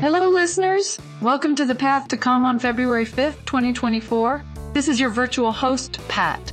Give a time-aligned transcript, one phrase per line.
[0.00, 0.98] Hello, listeners.
[1.22, 4.44] Welcome to The Path to Calm on February 5th, 2024.
[4.74, 6.52] This is your virtual host, Pat.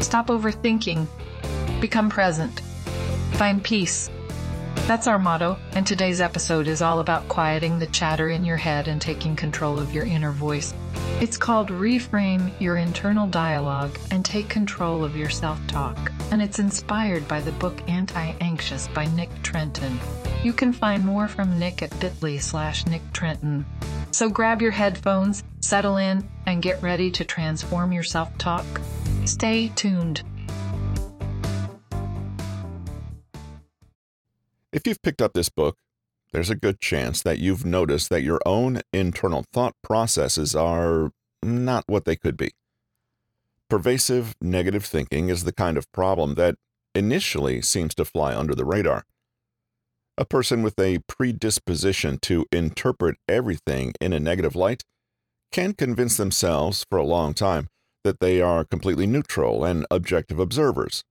[0.00, 1.06] Stop overthinking,
[1.80, 2.60] become present,
[3.32, 4.08] find peace.
[4.86, 8.88] That's our motto, and today's episode is all about quieting the chatter in your head
[8.88, 10.72] and taking control of your inner voice.
[11.18, 16.58] It's called Reframe Your Internal Dialogue and Take Control of Your Self Talk, and it's
[16.58, 19.98] inspired by the book Anti Anxious by Nick Trenton.
[20.44, 23.64] You can find more from Nick at bit.ly slash Nick Trenton.
[24.10, 28.66] So grab your headphones, settle in, and get ready to transform your self talk.
[29.24, 30.22] Stay tuned.
[34.70, 35.78] If you've picked up this book,
[36.36, 41.10] there's a good chance that you've noticed that your own internal thought processes are
[41.42, 42.50] not what they could be.
[43.70, 46.56] Pervasive negative thinking is the kind of problem that
[46.94, 49.06] initially seems to fly under the radar.
[50.18, 54.84] A person with a predisposition to interpret everything in a negative light
[55.50, 57.68] can convince themselves for a long time
[58.04, 61.02] that they are completely neutral and objective observers,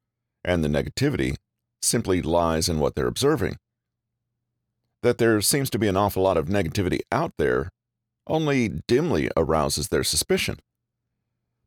[0.43, 1.37] and the negativity
[1.81, 3.57] simply lies in what they're observing.
[5.05, 7.69] That there seems to be an awful lot of negativity out there
[8.25, 10.57] only dimly arouses their suspicion.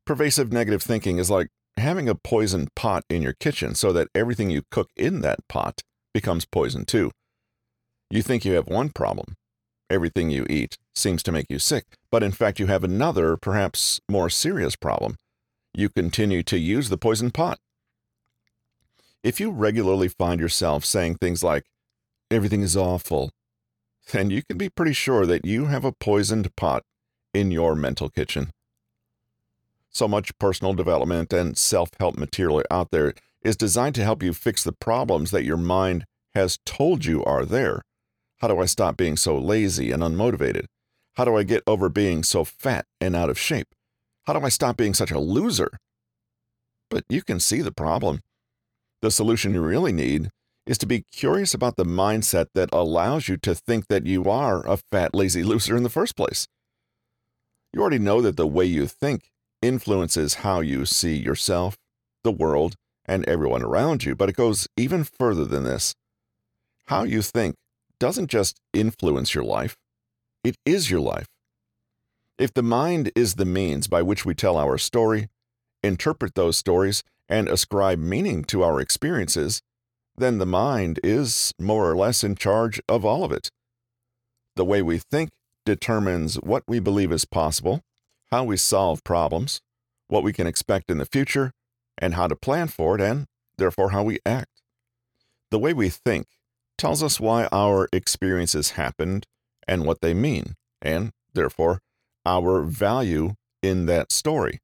[0.04, 4.50] Pervasive negative thinking is like having a poisoned pot in your kitchen so that everything
[4.50, 7.12] you cook in that pot becomes poison too.
[8.10, 9.36] You think you have one problem.
[9.88, 14.00] Everything you eat seems to make you sick, but in fact, you have another, perhaps
[14.08, 15.14] more serious problem.
[15.72, 17.60] You continue to use the poison pot.
[19.22, 21.62] If you regularly find yourself saying things like,
[22.30, 23.30] everything is awful,
[24.12, 26.82] then you can be pretty sure that you have a poisoned pot
[27.34, 28.50] in your mental kitchen.
[29.90, 34.32] So much personal development and self help material out there is designed to help you
[34.32, 37.82] fix the problems that your mind has told you are there.
[38.38, 40.66] How do I stop being so lazy and unmotivated?
[41.16, 43.68] How do I get over being so fat and out of shape?
[44.26, 45.70] How do I stop being such a loser?
[46.90, 48.20] But you can see the problem.
[49.02, 50.30] The solution you really need
[50.68, 54.64] is to be curious about the mindset that allows you to think that you are
[54.68, 56.46] a fat, lazy loser in the first place.
[57.72, 59.30] You already know that the way you think
[59.62, 61.78] influences how you see yourself,
[62.22, 62.76] the world,
[63.06, 65.94] and everyone around you, but it goes even further than this.
[66.86, 67.56] How you think
[67.98, 69.76] doesn't just influence your life,
[70.44, 71.26] it is your life.
[72.38, 75.28] If the mind is the means by which we tell our story,
[75.82, 79.62] interpret those stories, and ascribe meaning to our experiences,
[80.18, 83.50] then the mind is more or less in charge of all of it.
[84.56, 85.30] The way we think
[85.64, 87.82] determines what we believe is possible,
[88.30, 89.60] how we solve problems,
[90.08, 91.52] what we can expect in the future,
[91.96, 93.26] and how to plan for it, and
[93.56, 94.62] therefore how we act.
[95.50, 96.26] The way we think
[96.76, 99.26] tells us why our experiences happened
[99.66, 101.80] and what they mean, and therefore
[102.24, 104.58] our value in that story,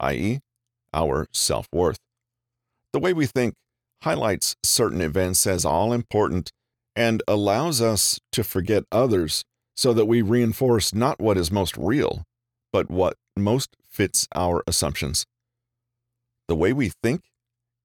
[0.00, 0.40] i.e.,
[0.92, 1.98] our self worth.
[2.92, 3.54] The way we think
[4.04, 6.52] highlights certain events as all important
[6.94, 9.44] and allows us to forget others
[9.74, 12.22] so that we reinforce not what is most real,
[12.70, 15.24] but what most fits our assumptions.
[16.48, 17.22] The way we think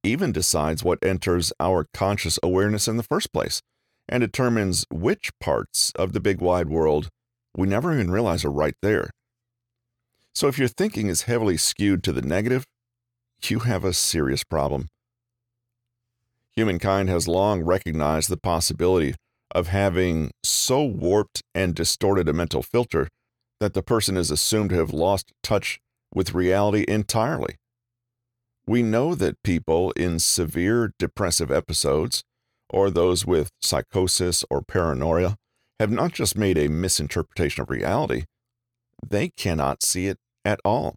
[0.04, 3.62] even decides what enters our conscious awareness in the first place
[4.10, 7.08] and determines which parts of the big wide world
[7.56, 9.10] we never even realize are right there.
[10.36, 12.66] So if your thinking is heavily skewed to the negative,
[13.44, 14.90] you have a serious problem.
[16.60, 19.16] Humankind has long recognized the possibility
[19.52, 23.08] of having so warped and distorted a mental filter
[23.62, 25.80] that the person is assumed to have lost touch
[26.14, 27.56] with reality entirely.
[28.68, 32.26] We know that people in severe depressive episodes,
[32.70, 35.38] or those with psychosis or paranoia,
[35.80, 38.26] have not just made a misinterpretation of reality,
[39.08, 40.96] they cannot see it at all.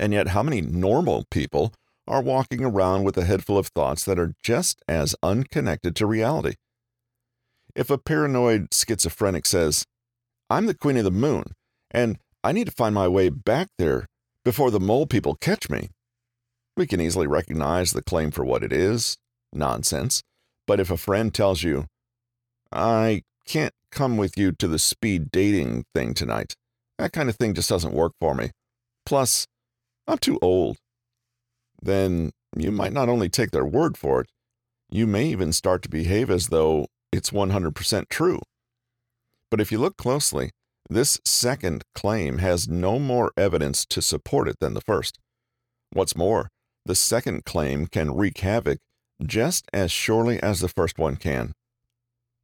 [0.00, 1.72] And yet, how many normal people
[2.08, 6.06] are walking around with a head full of thoughts that are just as unconnected to
[6.06, 6.54] reality?
[7.74, 9.84] If a paranoid schizophrenic says,
[10.48, 11.44] I'm the queen of the moon,
[11.90, 14.06] and I need to find my way back there
[14.44, 15.90] before the mole people catch me,
[16.76, 19.16] we can easily recognize the claim for what it is
[19.52, 20.22] nonsense.
[20.66, 21.86] But if a friend tells you,
[22.72, 26.54] I can't come with you to the speed dating thing tonight,
[26.98, 28.50] that kind of thing just doesn't work for me.
[29.04, 29.46] Plus,
[30.06, 30.76] I'm too old.
[31.86, 34.28] Then you might not only take their word for it,
[34.90, 38.40] you may even start to behave as though it's 100% true.
[39.52, 40.50] But if you look closely,
[40.90, 45.18] this second claim has no more evidence to support it than the first.
[45.92, 46.48] What's more,
[46.84, 48.78] the second claim can wreak havoc
[49.24, 51.52] just as surely as the first one can.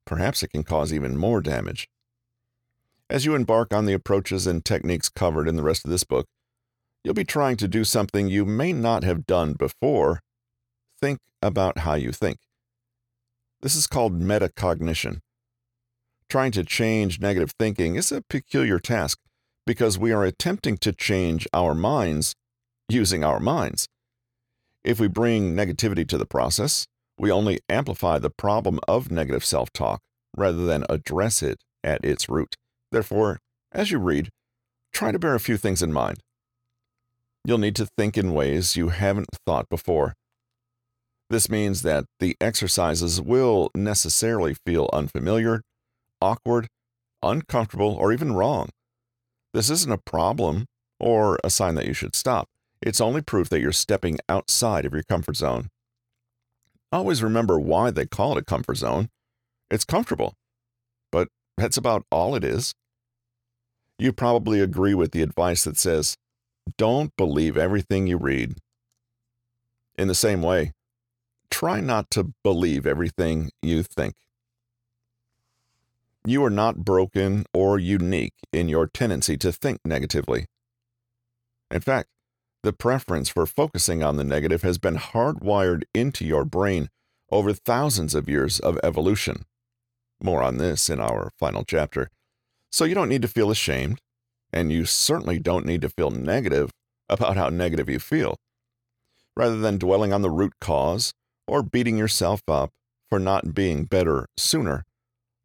[0.06, 1.89] Perhaps it can cause even more damage.
[3.11, 6.27] As you embark on the approaches and techniques covered in the rest of this book,
[7.05, 10.21] you'll be trying to do something you may not have done before.
[11.01, 12.39] Think about how you think.
[13.61, 15.21] This is called metacognition.
[16.29, 19.19] Trying to change negative thinking is a peculiar task
[19.67, 22.35] because we are attempting to change our minds
[22.89, 23.89] using our minds.
[24.85, 26.87] If we bring negativity to the process,
[27.19, 30.01] we only amplify the problem of negative self talk
[30.37, 32.57] rather than address it at its root.
[32.91, 33.39] Therefore,
[33.71, 34.31] as you read,
[34.93, 36.19] try to bear a few things in mind.
[37.44, 40.15] You'll need to think in ways you haven't thought before.
[41.29, 45.62] This means that the exercises will necessarily feel unfamiliar,
[46.21, 46.69] awkward,
[47.23, 48.69] uncomfortable, or even wrong.
[49.55, 50.67] This isn't a problem
[51.00, 52.49] or a sign that you should stop.
[52.81, 55.69] It's only proof that you're stepping outside of your comfort zone.
[56.91, 59.09] Always remember why they call it a comfort zone.
[59.71, 60.35] It's comfortable,
[61.11, 62.75] but that's about all it is.
[63.99, 66.17] You probably agree with the advice that says,
[66.76, 68.56] don't believe everything you read.
[69.97, 70.73] In the same way,
[71.50, 74.14] try not to believe everything you think.
[76.25, 80.47] You are not broken or unique in your tendency to think negatively.
[81.70, 82.09] In fact,
[82.62, 86.91] the preference for focusing on the negative has been hardwired into your brain
[87.31, 89.44] over thousands of years of evolution.
[90.23, 92.08] More on this in our final chapter.
[92.70, 94.00] So you don't need to feel ashamed,
[94.53, 96.71] and you certainly don't need to feel negative
[97.09, 98.37] about how negative you feel.
[99.37, 101.15] Rather than dwelling on the root cause
[101.47, 102.71] or beating yourself up
[103.09, 104.85] for not being better sooner,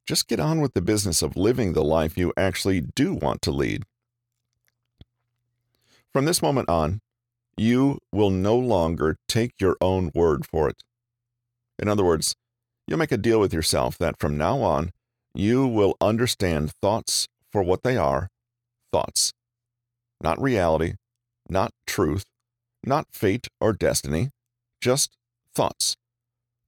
[0.06, 3.52] just get on with the business of living the life you actually do want to
[3.52, 3.84] lead.
[6.14, 7.00] From this moment on,
[7.56, 10.84] you will no longer take your own word for it.
[11.80, 12.36] In other words,
[12.88, 14.92] you'll make a deal with yourself that from now on,
[15.34, 18.30] you will understand thoughts for what they are
[18.92, 19.34] thoughts,
[20.22, 20.94] not reality,
[21.50, 22.26] not truth,
[22.84, 24.30] not fate or destiny,
[24.82, 25.16] just
[25.54, 25.96] thoughts,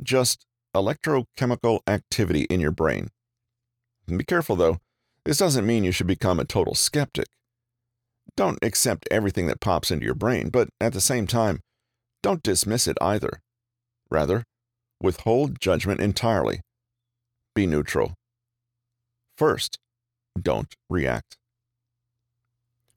[0.04, 0.46] just
[0.76, 3.10] electrochemical activity in your brain.
[4.08, 4.80] Be careful though,
[5.26, 7.28] this doesn't mean you should become a total skeptic.
[8.36, 11.60] Don't accept everything that pops into your brain, but at the same time,
[12.24, 13.42] don't dismiss it either.
[14.10, 14.44] Rather,
[15.02, 16.62] withhold judgment entirely.
[17.54, 18.14] Be neutral.
[19.38, 19.78] First,
[20.40, 21.39] don't react.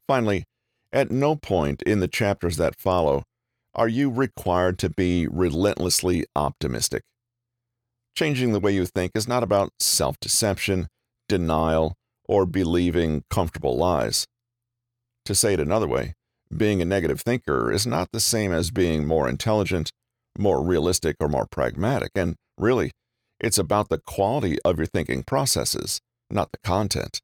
[0.07, 0.45] Finally,
[0.93, 3.25] at no point in the chapters that follow
[3.75, 7.03] are you required to be relentlessly optimistic.
[8.15, 10.89] Changing the way you think is not about self deception,
[11.29, 11.95] denial,
[12.27, 14.27] or believing comfortable lies.
[15.25, 16.15] To say it another way,
[16.55, 19.91] being a negative thinker is not the same as being more intelligent,
[20.39, 22.11] more realistic, or more pragmatic.
[22.15, 22.91] And really,
[23.41, 26.01] it's about the quality of your thinking processes,
[26.31, 27.21] not the content.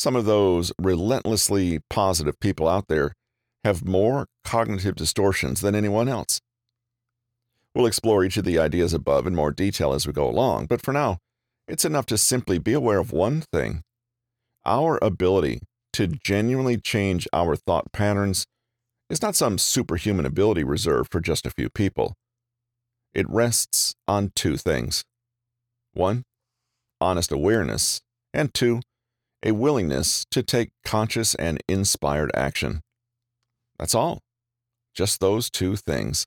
[0.00, 3.12] Some of those relentlessly positive people out there
[3.64, 6.40] have more cognitive distortions than anyone else.
[7.74, 10.80] We'll explore each of the ideas above in more detail as we go along, but
[10.80, 11.18] for now,
[11.68, 13.82] it's enough to simply be aware of one thing.
[14.64, 15.60] Our ability
[15.92, 18.46] to genuinely change our thought patterns
[19.10, 22.14] is not some superhuman ability reserved for just a few people.
[23.12, 25.04] It rests on two things
[25.92, 26.24] one,
[27.02, 28.00] honest awareness,
[28.32, 28.80] and two,
[29.44, 32.82] a willingness to take conscious and inspired action.
[33.78, 34.20] That's all.
[34.94, 36.26] Just those two things.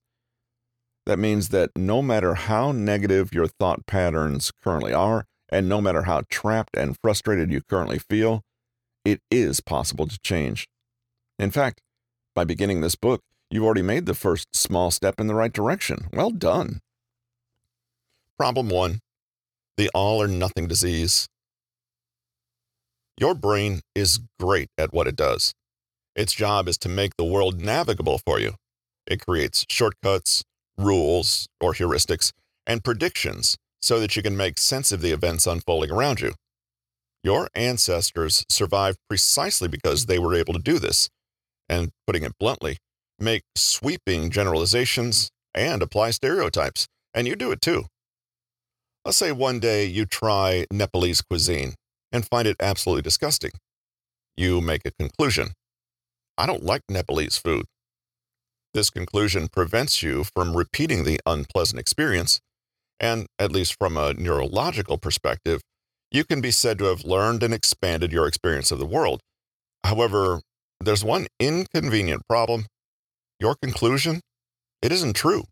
[1.05, 6.03] That means that no matter how negative your thought patterns currently are, and no matter
[6.03, 8.41] how trapped and frustrated you currently feel,
[9.05, 10.67] it is possible to change.
[11.38, 11.82] In fact,
[12.34, 16.08] by beginning this book, you've already made the first small step in the right direction.
[16.13, 16.79] Well done.
[18.38, 19.00] Problem one
[19.77, 21.27] the all or nothing disease.
[23.17, 25.53] Your brain is great at what it does.
[26.15, 28.55] Its job is to make the world navigable for you.
[29.08, 30.43] It creates shortcuts,
[30.77, 32.32] rules, or heuristics,
[32.65, 36.34] and predictions so that you can make sense of the events unfolding around you.
[37.24, 41.10] Your ancestors survived precisely because they were able to do this,
[41.70, 42.77] and putting it bluntly,
[43.20, 47.86] make sweeping generalizations and apply stereotypes, and you do it too.
[49.05, 51.75] Let's say one day you try Nepalese cuisine
[52.13, 53.51] and find it absolutely disgusting.
[54.38, 55.50] You make a conclusion.
[56.38, 57.65] I don't like Nepalese food.
[58.74, 62.39] This conclusion prevents you from repeating the unpleasant experience,
[63.00, 65.62] and at least from a neurological perspective,
[66.12, 69.20] you can be said to have learned and expanded your experience of the world.
[69.84, 70.41] However,
[70.79, 72.65] there's one inconvenient problem.
[73.39, 74.22] Your conclusion,
[74.82, 75.43] it isn't true.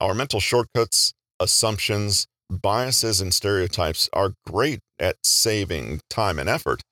[0.00, 6.82] Our mental shortcuts, assumptions, biases, and stereotypes are great at saving time and effort,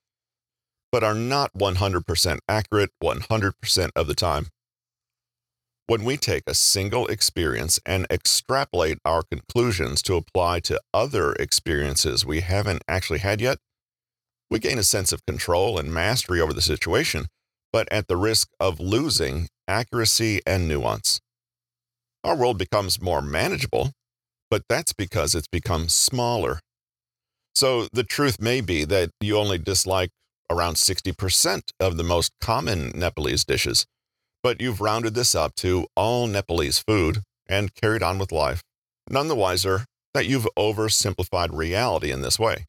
[0.92, 4.46] but are not 100% accurate 100% of the time.
[5.87, 12.25] When we take a single experience and extrapolate our conclusions to apply to other experiences
[12.25, 13.58] we haven't actually had yet,
[14.50, 17.26] we gain a sense of control and mastery over the situation,
[17.73, 21.20] but at the risk of losing accuracy and nuance.
[22.23, 23.92] Our world becomes more manageable,
[24.50, 26.60] but that's because it's become smaller.
[27.54, 30.10] So the truth may be that you only dislike
[30.50, 33.86] around 60% of the most common Nepalese dishes
[34.44, 38.62] but you've rounded this up to all Nepalese food and carried on with life,
[39.08, 42.66] none the wiser that you've oversimplified reality in this way.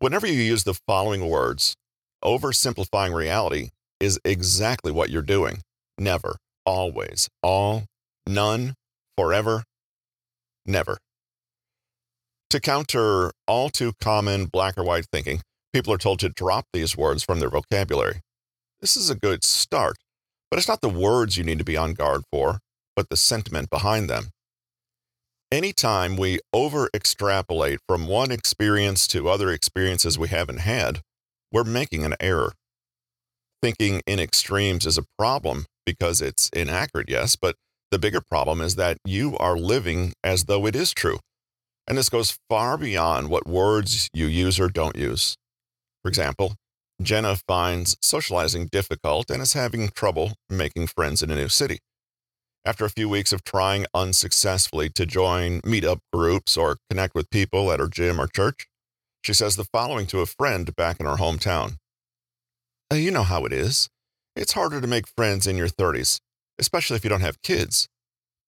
[0.00, 1.76] Whenever you use the following words,
[2.24, 5.58] oversimplifying reality is exactly what you're doing.
[5.96, 7.84] Never, always, all,
[8.26, 8.74] none,
[9.16, 9.62] forever,
[10.68, 10.98] never.
[12.50, 15.42] To counter all too common black or white thinking,
[15.72, 18.20] people are told to drop these words from their vocabulary.
[18.80, 19.96] This is a good start,
[20.50, 22.60] but it's not the words you need to be on guard for,
[22.94, 24.30] but the sentiment behind them.
[25.50, 31.00] Anytime we over extrapolate from one experience to other experiences we haven't had,
[31.52, 32.52] we're making an error.
[33.62, 37.56] Thinking in extremes is a problem because it's inaccurate, yes, but
[37.90, 41.18] the bigger problem is that you are living as though it is true.
[41.86, 45.36] And this goes far beyond what words you use or don't use.
[46.02, 46.54] For example,
[47.00, 51.78] Jenna finds socializing difficult and is having trouble making friends in a new city.
[52.64, 57.70] After a few weeks of trying unsuccessfully to join meetup groups or connect with people
[57.70, 58.66] at her gym or church,
[59.22, 61.76] she says the following to a friend back in her hometown
[62.92, 63.88] You know how it is.
[64.34, 66.20] It's harder to make friends in your 30s,
[66.58, 67.88] especially if you don't have kids.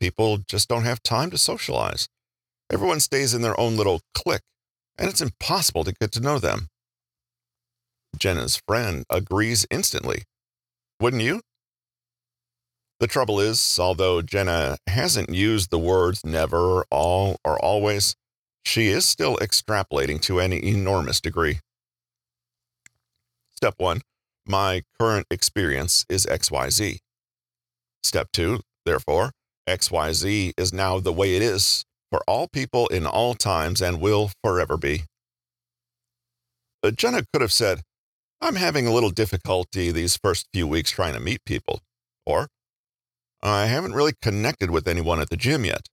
[0.01, 2.09] People just don't have time to socialize.
[2.71, 4.43] Everyone stays in their own little clique,
[4.97, 6.69] and it's impossible to get to know them.
[8.17, 10.23] Jenna's friend agrees instantly.
[11.01, 11.41] Wouldn't you?
[13.01, 18.17] The trouble is, although Jenna hasn't used the words never, all, or always,
[18.65, 21.61] she is still extrapolating to an enormous degree.
[23.55, 24.03] Step one,
[24.47, 26.99] my current experience is XYZ.
[28.03, 29.33] Step two, therefore,
[29.69, 34.31] XYZ is now the way it is for all people in all times and will
[34.43, 35.03] forever be.
[36.83, 37.83] But Jenna could have said,
[38.41, 41.81] I'm having a little difficulty these first few weeks trying to meet people.
[42.25, 42.49] Or,
[43.43, 45.89] I haven't really connected with anyone at the gym yet.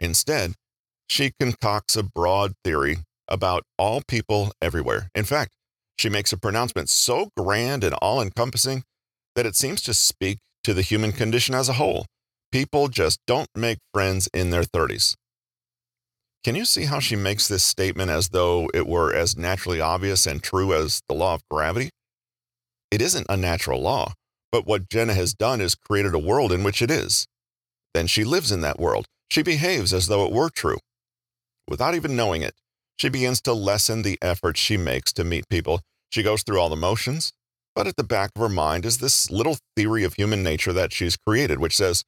[0.00, 0.54] Instead,
[1.08, 2.98] she concocts a broad theory
[3.28, 5.10] about all people everywhere.
[5.14, 5.54] In fact,
[5.98, 8.84] she makes a pronouncement so grand and all encompassing
[9.36, 12.06] that it seems to speak to the human condition as a whole.
[12.52, 15.14] People just don't make friends in their 30s.
[16.42, 20.26] Can you see how she makes this statement as though it were as naturally obvious
[20.26, 21.90] and true as the law of gravity?
[22.90, 24.14] It isn't a natural law,
[24.50, 27.26] but what Jenna has done is created a world in which it is.
[27.92, 29.06] Then she lives in that world.
[29.30, 30.78] She behaves as though it were true.
[31.68, 32.54] Without even knowing it,
[32.96, 35.80] she begins to lessen the effort she makes to meet people.
[36.10, 37.32] She goes through all the motions,
[37.74, 40.92] but at the back of her mind is this little theory of human nature that
[40.92, 42.04] she's created, which says,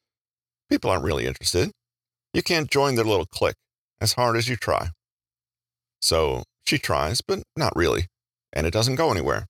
[0.71, 1.71] people aren't really interested.
[2.33, 3.57] You can't join their little clique
[4.01, 4.89] as hard as you try.
[6.01, 8.07] So she tries, but not really,
[8.53, 9.47] and it doesn't go anywhere.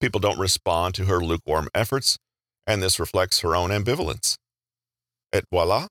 [0.00, 2.18] People don't respond to her lukewarm efforts,
[2.66, 4.36] and this reflects her own ambivalence.
[5.32, 5.86] Et voila,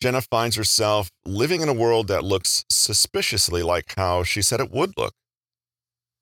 [0.00, 4.70] Jenna finds herself living in a world that looks suspiciously like how she said it
[4.70, 5.12] would look.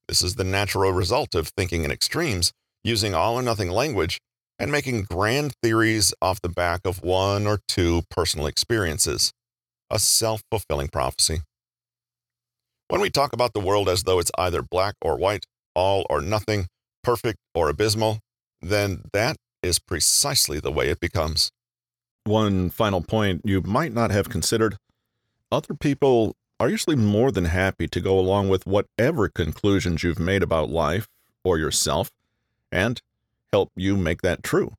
[0.09, 4.19] This is the natural result of thinking in extremes, using all or nothing language,
[4.59, 9.33] and making grand theories off the back of one or two personal experiences
[9.91, 11.41] a self fulfilling prophecy.
[12.89, 16.21] When we talk about the world as though it's either black or white, all or
[16.21, 16.67] nothing,
[17.03, 18.19] perfect or abysmal,
[18.61, 21.51] then that is precisely the way it becomes.
[22.25, 24.77] One final point you might not have considered
[25.51, 30.43] other people are usually more than happy to go along with whatever conclusions you've made
[30.43, 31.09] about life
[31.45, 32.11] or yourself
[32.73, 33.01] and
[33.53, 34.73] help you make that true.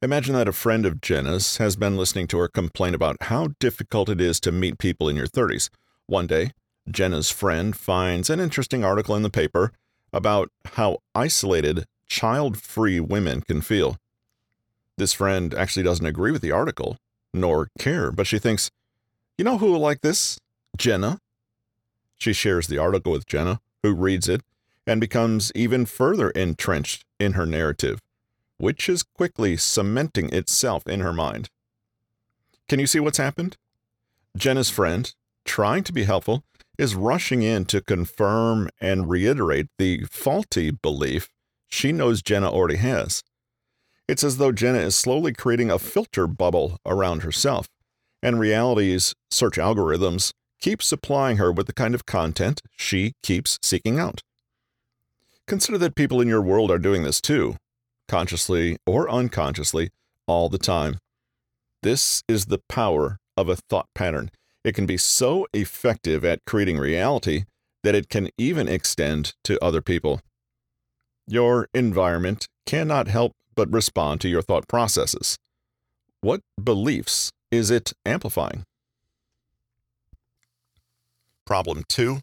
[0.00, 4.08] Imagine that a friend of Jenna's has been listening to her complain about how difficult
[4.08, 5.68] it is to meet people in your 30s.
[6.06, 6.52] One day,
[6.90, 9.72] Jenna's friend finds an interesting article in the paper
[10.12, 13.96] about how isolated, child free women can feel.
[14.98, 16.96] This friend actually doesn't agree with the article,
[17.32, 18.70] nor care, but she thinks,
[19.38, 20.38] you know who will like this?
[20.76, 21.18] Jenna.
[22.18, 24.42] She shares the article with Jenna, who reads it
[24.86, 28.00] and becomes even further entrenched in her narrative
[28.62, 31.48] which is quickly cementing itself in her mind.
[32.68, 33.56] Can you see what's happened?
[34.36, 35.12] Jenna's friend,
[35.44, 36.44] trying to be helpful,
[36.78, 41.28] is rushing in to confirm and reiterate the faulty belief
[41.68, 43.24] she knows Jenna already has.
[44.06, 47.66] It's as though Jenna is slowly creating a filter bubble around herself,
[48.22, 53.98] and reality's search algorithms keep supplying her with the kind of content she keeps seeking
[53.98, 54.22] out.
[55.46, 57.56] Consider that people in your world are doing this too,
[58.08, 59.90] consciously or unconsciously,
[60.28, 60.96] all the time.
[61.82, 64.30] This is the power of a thought pattern.
[64.64, 67.44] It can be so effective at creating reality
[67.82, 70.20] that it can even extend to other people.
[71.26, 75.36] Your environment cannot help but respond to your thought processes.
[76.20, 78.62] What beliefs is it amplifying?
[81.46, 82.20] Problem two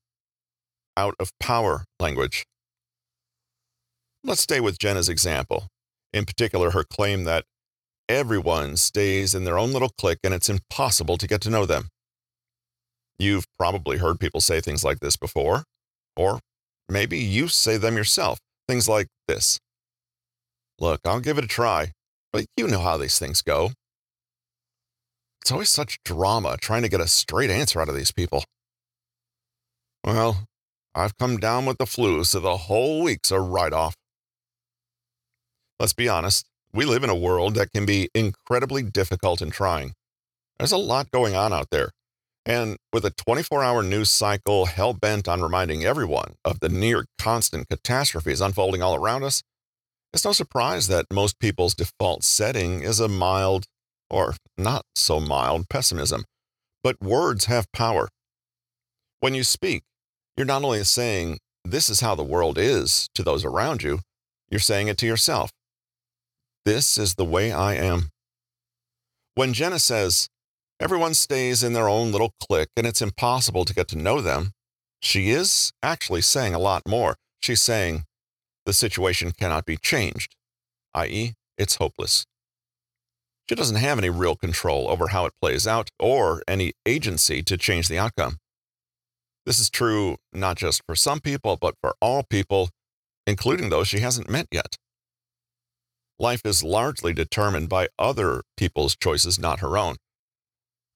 [0.96, 2.46] out of power language.
[4.24, 5.68] Let's stay with Jenna's example,
[6.12, 7.46] in particular, her claim that
[8.10, 11.88] everyone stays in their own little clique and it's impossible to get to know them.
[13.18, 15.64] You've probably heard people say things like this before,
[16.16, 16.40] or
[16.90, 18.40] maybe you say them yourself.
[18.68, 19.60] Things like this
[20.80, 21.92] Look, I'll give it a try,
[22.32, 23.72] but you know how these things go.
[25.42, 28.44] It's always such drama trying to get a straight answer out of these people.
[30.04, 30.46] Well,
[30.96, 33.96] I've come down with the flu, so the whole week's a write off.
[35.80, 39.94] Let's be honest, we live in a world that can be incredibly difficult and trying.
[40.58, 41.92] There's a lot going on out there.
[42.46, 47.06] And with a 24 hour news cycle hell bent on reminding everyone of the near
[47.18, 49.44] constant catastrophes unfolding all around us,
[50.14, 53.66] it's no surprise that most people's default setting is a mild,
[54.10, 56.26] or not so mild, pessimism.
[56.84, 58.10] But words have power.
[59.20, 59.84] When you speak,
[60.40, 64.00] you're not only saying, This is how the world is to those around you,
[64.50, 65.52] you're saying it to yourself.
[66.64, 68.10] This is the way I am.
[69.36, 70.30] When Jenna says,
[70.80, 74.54] Everyone stays in their own little clique and it's impossible to get to know them,
[75.02, 77.18] she is actually saying a lot more.
[77.42, 78.06] She's saying,
[78.66, 80.36] the situation cannot be changed,
[80.94, 82.26] i.e., it's hopeless.
[83.50, 87.58] She doesn't have any real control over how it plays out or any agency to
[87.58, 88.38] change the outcome.
[89.50, 92.70] This is true not just for some people, but for all people,
[93.26, 94.76] including those she hasn't met yet.
[96.20, 99.96] Life is largely determined by other people's choices, not her own.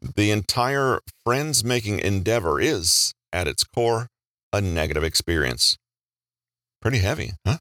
[0.03, 4.09] The entire friends making endeavor is, at its core,
[4.53, 5.79] a negative experience.
[6.79, 7.57] Pretty heavy, huh?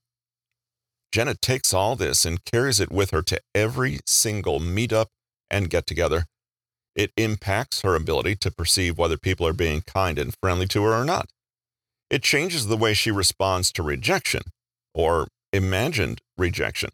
[1.11, 5.07] Jenna takes all this and carries it with her to every single meetup
[5.51, 6.27] and get together.
[6.95, 10.93] It impacts her ability to perceive whether people are being kind and friendly to her
[10.93, 11.31] or not.
[12.11, 14.43] It changes the way she responds to rejection
[14.95, 16.91] or imagined rejection.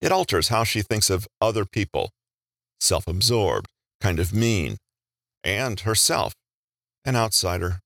[0.00, 2.10] It alters how she thinks of other people,
[2.80, 3.66] self absorbed,
[4.00, 4.78] kind of mean,
[5.44, 6.32] and herself,
[7.04, 7.80] an outsider,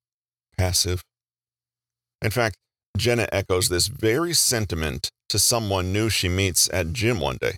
[0.57, 1.03] passive.
[2.23, 2.57] In fact,
[2.97, 7.57] Jenna echoes this very sentiment to someone new she meets at gym one day.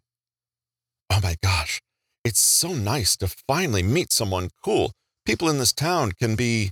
[1.11, 1.81] Oh my gosh,
[2.25, 4.93] it's so nice to finally meet someone cool.
[5.25, 6.71] People in this town can be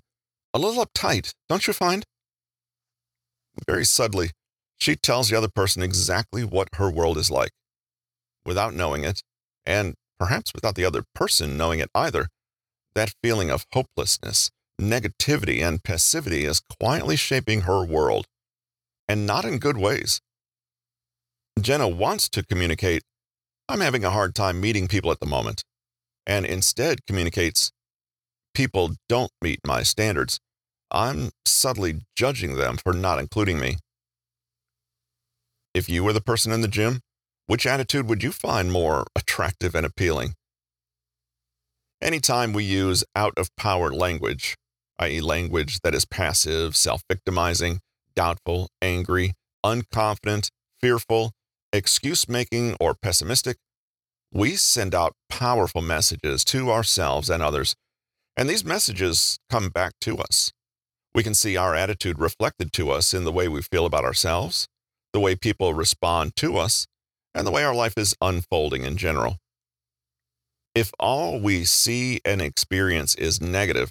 [0.55, 2.05] a little uptight, don't you find?
[3.67, 4.31] Very subtly,
[4.79, 7.51] she tells the other person exactly what her world is like.
[8.45, 9.23] Without knowing it,
[9.67, 12.29] and perhaps without the other person knowing it either,
[12.95, 18.27] that feeling of hopelessness, negativity, and passivity is quietly shaping her world
[19.07, 20.21] and not in good ways.
[21.61, 23.03] Jenna wants to communicate,
[23.71, 25.63] I'm having a hard time meeting people at the moment,
[26.27, 27.71] and instead communicates,
[28.53, 30.41] people don't meet my standards.
[30.91, 33.77] I'm subtly judging them for not including me.
[35.73, 36.99] If you were the person in the gym,
[37.47, 40.35] which attitude would you find more attractive and appealing?
[42.03, 44.57] Anytime we use out of power language,
[44.99, 47.79] i.e., language that is passive, self victimizing,
[48.17, 51.31] doubtful, angry, unconfident, fearful,
[51.73, 53.57] excuse making, or pessimistic,
[54.33, 57.75] we send out powerful messages to ourselves and others,
[58.37, 60.53] and these messages come back to us.
[61.15, 64.69] We can see our attitude reflected to us in the way we feel about ourselves,
[65.13, 66.87] the way people respond to us,
[67.35, 69.39] and the way our life is unfolding in general.
[70.75, 73.91] If all we see and experience is negative,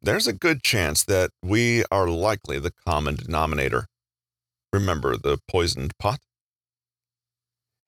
[0.00, 3.86] there's a good chance that we are likely the common denominator.
[4.72, 6.20] Remember the poisoned pot?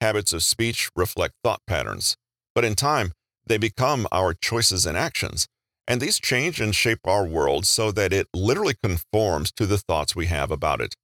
[0.01, 2.17] Habits of speech reflect thought patterns,
[2.55, 3.13] but in time,
[3.47, 5.47] they become our choices and actions,
[5.89, 10.15] and these change and shape our world so that it literally conforms to the thoughts
[10.15, 10.95] we have about it.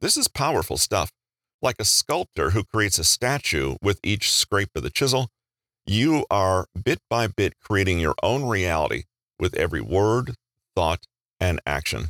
[0.00, 1.10] This is powerful stuff.
[1.62, 5.28] Like a sculptor who creates a statue with each scrape of the chisel,
[5.86, 9.04] You are bit by bit creating your own reality
[9.38, 10.34] with every word,
[10.74, 11.06] thought,
[11.40, 12.08] and action.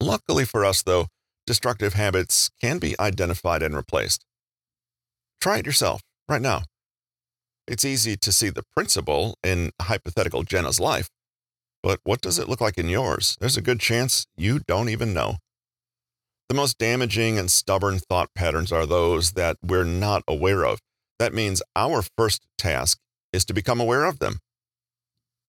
[0.00, 1.06] Luckily for us, though,
[1.50, 4.24] destructive habits can be identified and replaced.
[5.40, 6.62] Try it yourself right now.
[7.66, 11.10] It's easy to see the principle in hypothetical Jenna's life,
[11.82, 13.36] but what does it look like in yours?
[13.40, 15.38] There's a good chance you don't even know.
[16.48, 20.78] The most damaging and stubborn thought patterns are those that we're not aware of.
[21.18, 22.96] That means our first task
[23.32, 24.38] is to become aware of them.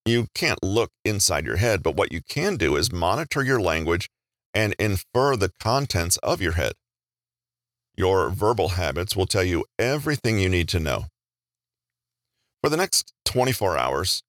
[0.08, 4.10] You can't look inside your head, but what you can do is monitor your language
[4.54, 6.74] and infer the contents of your head.
[7.96, 11.06] Your verbal habits will tell you everything you need to know.
[12.64, 14.24] For the next 24 hours,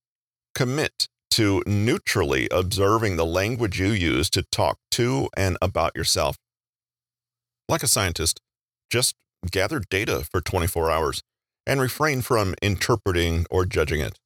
[0.54, 6.36] commit to neutrally observing the language you use to talk to and about yourself.
[7.68, 8.40] Like a scientist,
[8.90, 9.14] just
[9.50, 11.22] gather data for 24 hours
[11.66, 14.18] and refrain from interpreting or judging it.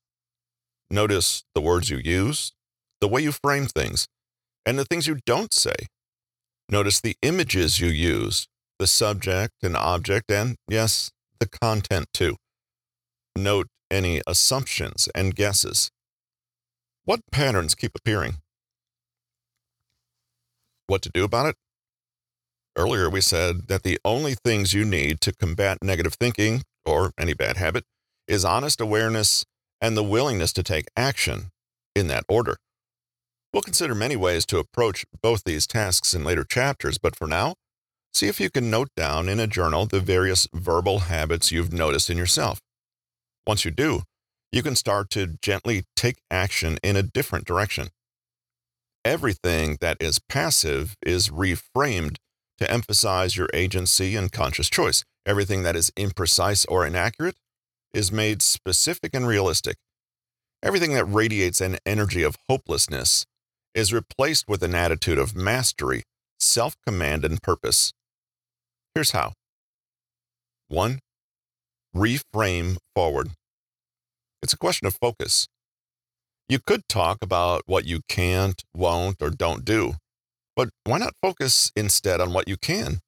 [0.90, 2.52] Notice the words you use,
[3.00, 4.08] the way you frame things,
[4.66, 5.74] and the things you don't say.
[6.68, 8.48] Notice the images you use,
[8.78, 12.36] the subject and object, and yes, the content too.
[13.36, 15.90] Note any assumptions and guesses.
[17.04, 18.38] What patterns keep appearing?
[20.88, 21.56] What to do about it?
[22.76, 27.32] Earlier, we said that the only things you need to combat negative thinking or any
[27.32, 27.84] bad habit
[28.26, 29.44] is honest awareness
[29.80, 31.50] and the willingness to take action
[31.94, 32.56] in that order.
[33.52, 37.54] We'll consider many ways to approach both these tasks in later chapters, but for now,
[38.12, 42.10] see if you can note down in a journal the various verbal habits you've noticed
[42.10, 42.60] in yourself.
[43.46, 44.02] Once you do,
[44.52, 47.88] you can start to gently take action in a different direction.
[49.04, 52.16] Everything that is passive is reframed
[52.58, 55.04] to emphasize your agency and conscious choice.
[55.24, 57.36] Everything that is imprecise or inaccurate
[57.92, 59.76] is made specific and realistic.
[60.62, 63.26] Everything that radiates an energy of hopelessness
[63.76, 66.02] is replaced with an attitude of mastery,
[66.40, 67.92] self command, and purpose.
[68.94, 69.34] Here's how
[70.68, 70.98] 1.
[71.94, 73.30] Reframe forward.
[74.42, 75.46] It's a question of focus.
[76.48, 79.94] You could talk about what you can't, won't, or don't do,
[80.54, 83.00] but why not focus instead on what you can?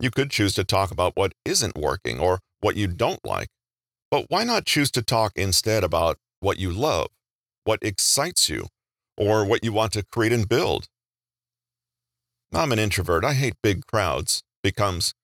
[0.00, 3.48] You could choose to talk about what isn't working or what you don't like,
[4.10, 7.08] but why not choose to talk instead about what you love,
[7.64, 8.66] what excites you,
[9.16, 10.86] or what you want to create and build.
[12.52, 13.24] I'm an introvert.
[13.24, 15.14] I hate big crowds becomes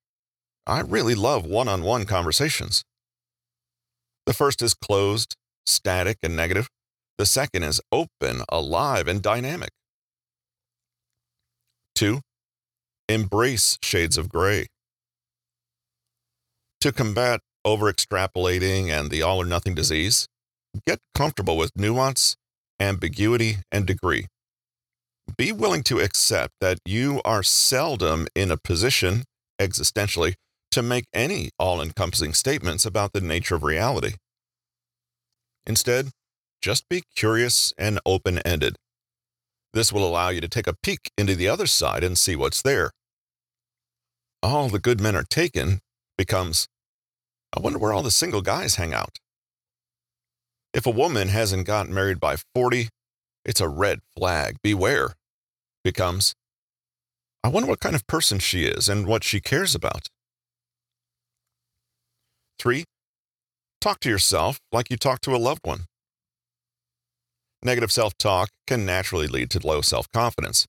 [0.66, 2.84] I really love one on one conversations.
[4.26, 6.68] The first is closed, static, and negative.
[7.18, 9.70] The second is open, alive, and dynamic.
[11.94, 12.20] Two,
[13.08, 14.66] embrace shades of gray.
[16.82, 20.28] To combat over extrapolating and the all or nothing disease,
[20.86, 22.36] get comfortable with nuance
[22.80, 24.26] ambiguity, and degree.
[25.36, 29.24] Be willing to accept that you are seldom in a position,
[29.60, 30.34] existentially,
[30.70, 34.14] to make any all encompassing statements about the nature of reality.
[35.66, 36.10] Instead,
[36.62, 38.76] just be curious and open ended.
[39.72, 42.62] This will allow you to take a peek into the other side and see what's
[42.62, 42.90] there.
[44.42, 45.80] All the good men are taken
[46.18, 46.66] becomes,
[47.56, 49.18] I wonder where all the single guys hang out.
[50.72, 52.88] If a woman hasn't gotten married by 40,
[53.44, 54.56] it's a red flag.
[54.62, 55.14] Beware.
[55.82, 56.34] Becomes,
[57.42, 60.08] I wonder what kind of person she is and what she cares about.
[62.58, 62.84] Three,
[63.80, 65.86] talk to yourself like you talk to a loved one.
[67.62, 70.66] Negative self talk can naturally lead to low self confidence.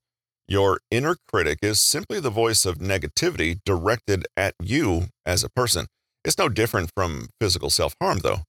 [0.48, 5.88] Your inner critic is simply the voice of negativity directed at you as a person.
[6.24, 8.44] It's no different from physical self harm, though.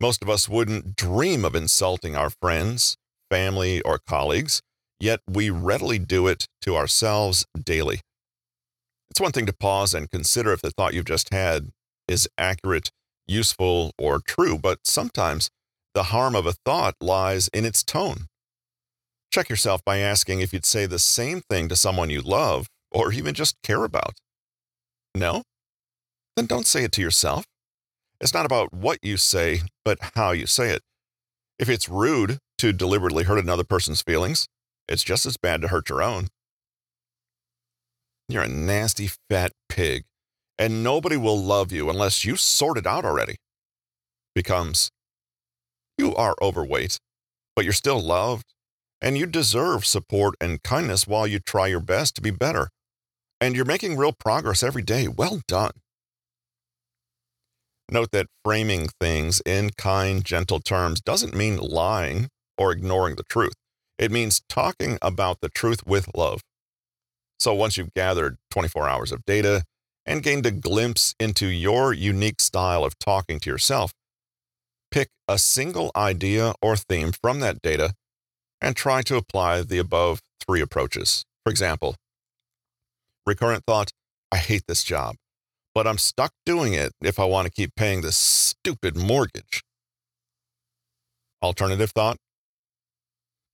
[0.00, 2.96] Most of us wouldn't dream of insulting our friends,
[3.30, 4.60] family, or colleagues,
[5.00, 8.00] yet we readily do it to ourselves daily.
[9.10, 11.70] It's one thing to pause and consider if the thought you've just had
[12.08, 12.90] is accurate,
[13.26, 15.50] useful, or true, but sometimes
[15.94, 18.26] the harm of a thought lies in its tone.
[19.30, 23.12] Check yourself by asking if you'd say the same thing to someone you love or
[23.12, 24.14] even just care about.
[25.14, 25.44] No?
[26.36, 27.44] Then don't say it to yourself.
[28.24, 30.80] It's not about what you say, but how you say it.
[31.58, 34.48] If it's rude to deliberately hurt another person's feelings,
[34.88, 36.28] it's just as bad to hurt your own.
[38.30, 40.04] You're a nasty fat pig,
[40.58, 43.36] and nobody will love you unless you sort it out already.
[44.34, 44.90] Becomes,
[45.98, 46.98] you are overweight,
[47.54, 48.54] but you're still loved,
[49.02, 52.70] and you deserve support and kindness while you try your best to be better.
[53.38, 55.08] And you're making real progress every day.
[55.08, 55.72] Well done.
[57.94, 62.28] Note that framing things in kind, gentle terms doesn't mean lying
[62.58, 63.54] or ignoring the truth.
[64.00, 66.40] It means talking about the truth with love.
[67.38, 69.62] So once you've gathered 24 hours of data
[70.04, 73.92] and gained a glimpse into your unique style of talking to yourself,
[74.90, 77.94] pick a single idea or theme from that data
[78.60, 81.24] and try to apply the above three approaches.
[81.44, 81.94] For example,
[83.24, 83.92] recurrent thought,
[84.32, 85.14] I hate this job,
[85.74, 89.62] but I'm stuck doing it if I want to keep paying this stupid mortgage.
[91.42, 92.16] Alternative thought,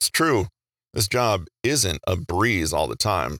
[0.01, 0.47] it's true,
[0.93, 3.39] this job isn't a breeze all the time,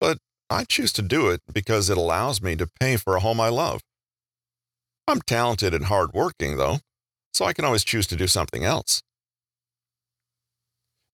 [0.00, 0.18] but
[0.50, 3.48] I choose to do it because it allows me to pay for a home I
[3.48, 3.80] love.
[5.06, 6.78] I'm talented and hardworking, though,
[7.32, 9.02] so I can always choose to do something else.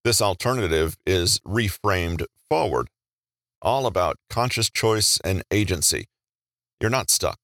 [0.04, 2.88] This alternative is reframed forward,
[3.60, 6.06] all about conscious choice and agency.
[6.80, 7.38] You're not stuck.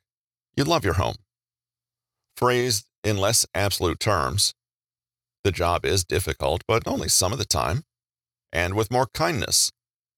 [0.57, 1.17] You love your home.
[2.37, 4.55] Phrased in less absolute terms,
[5.45, 7.83] the job is difficult, but only some of the time,
[8.53, 9.71] and with more kindness,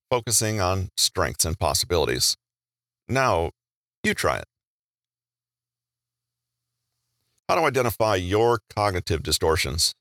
[0.09, 2.35] focusing on strengths and possibilities.
[3.07, 3.51] Now,
[4.03, 4.45] you try it.
[7.47, 9.93] How to identify your cognitive distortions.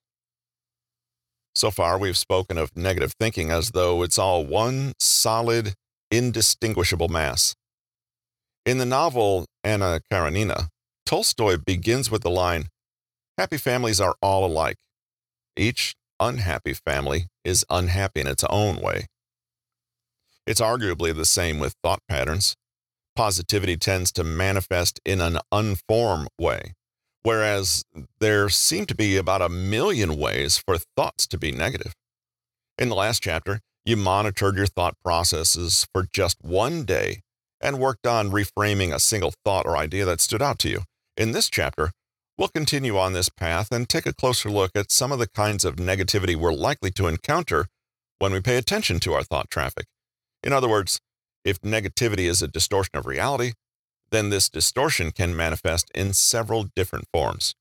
[1.54, 5.74] So far, we've spoken of negative thinking as though it's all one solid,
[6.11, 7.54] indistinguishable mass.
[8.68, 10.68] In the novel Anna Karenina,
[11.07, 12.68] Tolstoy begins with the line
[13.38, 14.76] Happy families are all alike.
[15.57, 19.07] Each unhappy family is unhappy in its own way.
[20.46, 22.57] It's arguably the same with thought patterns.
[23.16, 26.74] Positivity tends to manifest in an unformed way,
[27.22, 27.87] whereas
[28.20, 31.94] there seem to be about a million ways for thoughts to be negative.
[32.76, 37.22] In the last chapter, you monitored your thought processes for just one day
[37.60, 40.82] and worked on reframing a single thought or idea that stood out to you.
[41.16, 41.90] In this chapter,
[42.38, 45.64] We'll continue on this path and take a closer look at some of the kinds
[45.64, 47.66] of negativity we're likely to encounter
[48.20, 49.86] when we pay attention to our thought traffic.
[50.44, 51.00] In other words,
[51.44, 53.54] if negativity is a distortion of reality,
[54.12, 57.56] then this distortion can manifest in several different forms.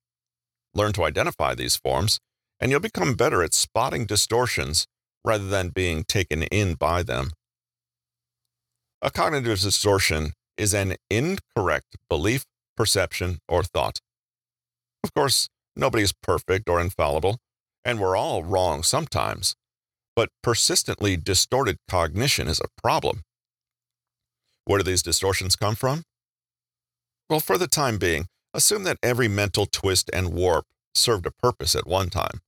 [0.76, 2.20] Learn to identify these forms,
[2.60, 4.86] and you'll become better at spotting distortions
[5.26, 7.32] rather than being taken in by them.
[9.02, 14.00] A cognitive distortion is an incorrect belief, perception, or thought.
[15.04, 17.38] Of course, nobody is perfect or infallible,
[17.86, 19.56] and we're all wrong sometimes,
[20.16, 23.22] but persistently distorted cognition is a problem.
[24.66, 26.02] Where do these distortions come from?
[27.30, 31.76] Well, for the time being, assume that every mental twist and warp served a purpose
[31.76, 32.40] at one time.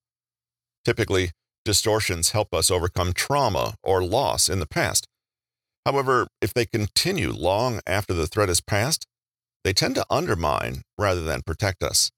[0.84, 1.30] Typically,
[1.64, 5.06] distortions help us overcome trauma or loss in the past.
[5.90, 9.08] However, if they continue long after the threat is past,
[9.64, 12.12] they tend to undermine rather than protect us.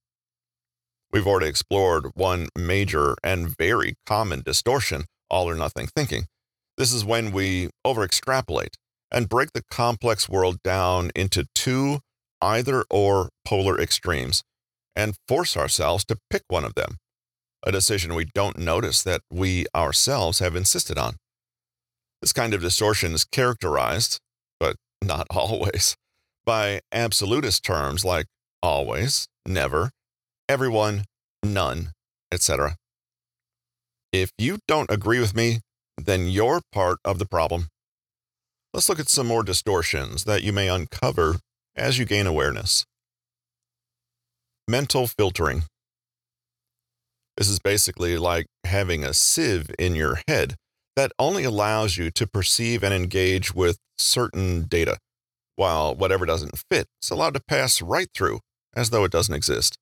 [1.14, 6.26] We've already explored one major and very common distortion all or nothing thinking.
[6.78, 8.74] This is when we overextrapolate
[9.10, 12.02] and break the complex world down into two
[12.42, 14.44] either or polar extremes
[14.98, 16.98] and force ourselves to pick one of them,
[17.66, 21.16] a decision we don't notice that we ourselves have insisted on.
[22.22, 24.20] This kind of distortion is characterized,
[24.60, 25.96] but not always,
[26.46, 28.28] by absolutist terms like
[28.62, 29.90] always, never,
[30.48, 31.06] everyone,
[31.44, 31.92] none,
[32.32, 32.76] etc.
[34.12, 35.62] If you don't agree with me,
[35.98, 37.68] then you're part of the problem.
[38.74, 41.40] Let's look at some more distortions that you may uncover
[41.76, 42.86] as you gain awareness.
[44.68, 45.64] Mental filtering.
[47.38, 50.56] This is basically like having a sieve in your head
[50.96, 54.98] that only allows you to perceive and engage with certain data,
[55.56, 58.40] while whatever doesn't fit is allowed to pass right through
[58.76, 59.78] as though it doesn't exist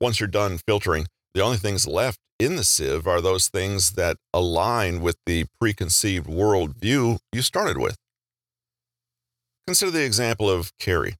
[0.00, 4.16] once you're done filtering, the only things left in the sieve are those things that
[4.32, 7.96] align with the preconceived worldview you started with.
[9.66, 11.16] Consider the example of Carrie,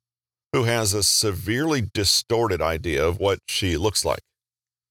[0.53, 4.21] who has a severely distorted idea of what she looks like.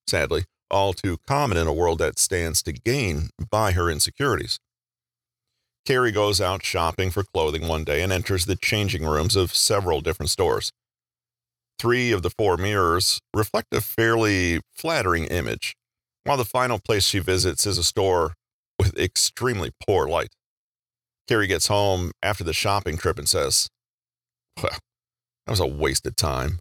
[0.08, 4.60] Sadly, all too common in a world that stands to gain by her insecurities.
[5.86, 10.01] Carrie goes out shopping for clothing one day and enters the changing rooms of several
[10.01, 10.71] different stores.
[11.78, 15.75] Three of the four mirrors reflect a fairly flattering image,
[16.23, 18.34] while the final place she visits is a store
[18.80, 20.30] with extremely poor light.
[21.28, 23.67] Carrie gets home after the shopping trip and says,
[24.62, 24.80] Well,
[25.45, 26.60] that was a waste of time.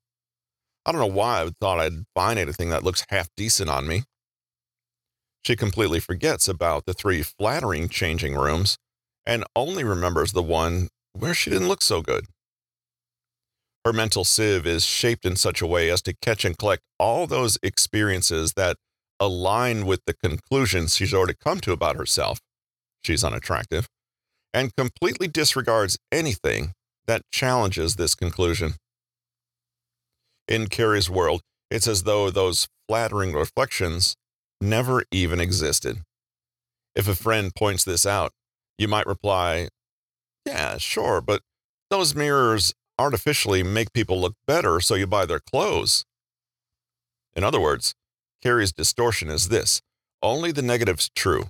[0.86, 4.02] I don't know why I thought I'd find anything that looks half decent on me.
[5.44, 8.78] She completely forgets about the three flattering changing rooms
[9.26, 12.26] and only remembers the one where she didn't look so good.
[13.84, 17.26] Her mental sieve is shaped in such a way as to catch and collect all
[17.26, 18.76] those experiences that
[19.20, 22.40] align with the conclusions she's already come to about herself.
[23.02, 23.88] She's unattractive
[24.54, 26.72] and completely disregards anything
[27.06, 28.74] that challenges this conclusion.
[30.46, 34.16] In Carrie's world, it's as though those flattering reflections
[34.60, 36.02] never even existed.
[36.94, 38.32] If a friend points this out,
[38.78, 39.68] you might reply,
[40.44, 41.42] Yeah, sure, but
[41.90, 46.04] those mirrors artificially make people look better, so you buy their clothes.
[47.34, 47.94] In other words,
[48.42, 49.80] Carrie's distortion is this
[50.22, 51.44] only the negative's true,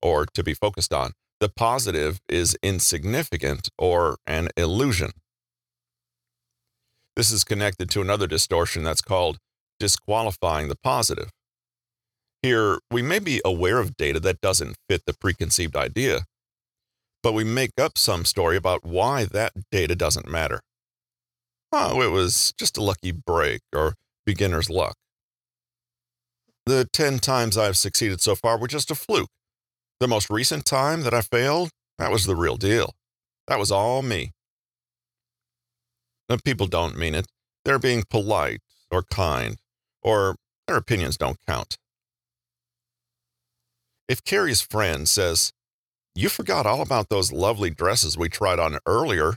[0.00, 1.12] or to be focused on.
[1.40, 5.10] The positive is insignificant or an illusion.
[7.16, 9.38] This is connected to another distortion that's called
[9.80, 11.30] disqualifying the positive.
[12.42, 16.26] Here, we may be aware of data that doesn't fit the preconceived idea,
[17.22, 20.60] but we make up some story about why that data doesn't matter.
[21.72, 24.94] Oh, it was just a lucky break or beginner's luck.
[26.66, 29.30] The 10 times I've succeeded so far were just a fluke.
[30.00, 32.92] The most recent time that I failed, that was the real deal.
[33.48, 34.32] That was all me.
[36.44, 37.26] People don't mean it.
[37.64, 38.60] They're being polite
[38.90, 39.56] or kind,
[40.02, 40.36] or
[40.66, 41.76] their opinions don't count.
[44.08, 45.52] If Carrie's friend says,
[46.14, 49.34] You forgot all about those lovely dresses we tried on earlier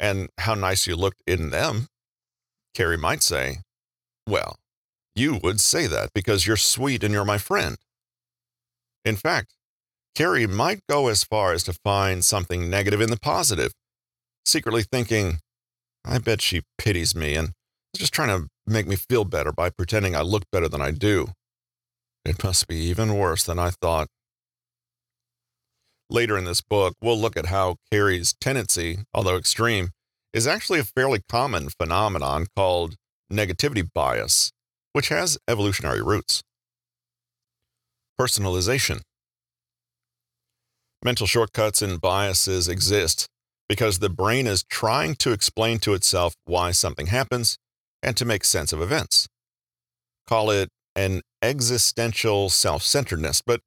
[0.00, 1.86] and how nice you looked in them,
[2.74, 3.58] Carrie might say,
[4.26, 4.56] Well,
[5.14, 7.76] you would say that because you're sweet and you're my friend.
[9.04, 9.54] In fact,
[10.14, 13.72] Carrie might go as far as to find something negative in the positive,
[14.44, 15.38] secretly thinking,
[16.10, 17.48] I bet she pities me and
[17.92, 20.90] is just trying to make me feel better by pretending I look better than I
[20.90, 21.28] do.
[22.24, 24.08] It must be even worse than I thought.
[26.08, 29.90] Later in this book, we'll look at how Carrie's tendency, although extreme,
[30.32, 32.96] is actually a fairly common phenomenon called
[33.30, 34.50] negativity bias,
[34.94, 36.42] which has evolutionary roots.
[38.18, 39.02] Personalization.
[41.04, 43.28] Mental shortcuts and biases exist
[43.68, 47.58] because the brain is trying to explain to itself why something happens
[48.02, 49.28] and to make sense of events.
[50.26, 53.60] Call it an existential self centeredness, but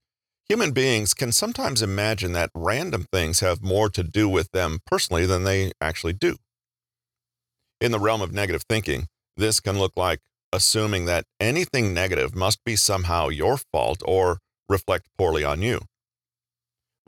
[0.47, 5.25] human beings can sometimes imagine that random things have more to do with them personally
[5.25, 6.37] than they actually do.
[7.79, 10.19] In the realm of negative thinking, this can look like
[10.53, 15.79] assuming that anything negative must be somehow your fault or reflect poorly on you.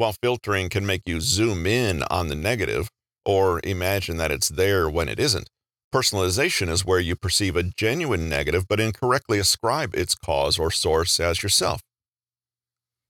[0.04, 2.90] While filtering can make you zoom in on the negative
[3.24, 5.48] or imagine that it's there when it isn't,
[5.96, 11.22] personalization is where you perceive a genuine negative but incorrectly ascribe its cause or source
[11.22, 11.80] as yourself.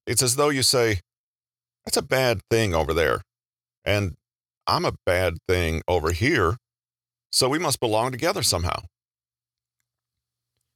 [0.06, 1.00] It's as though you say,
[1.84, 3.24] That's a bad thing over there,
[3.84, 4.14] and
[4.68, 6.58] I'm a bad thing over here,
[7.32, 8.84] so we must belong together somehow.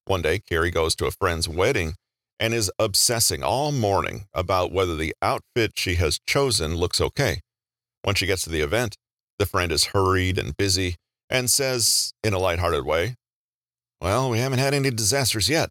[0.06, 1.94] One day, Carrie goes to a friend's wedding
[2.40, 7.42] and is obsessing all morning about whether the outfit she has chosen looks okay.
[8.04, 8.96] When she gets to the event,
[9.40, 10.96] the friend is hurried and busy
[11.30, 13.16] and says, in a lighthearted way,
[14.00, 15.70] Well, we haven't had any disasters yet,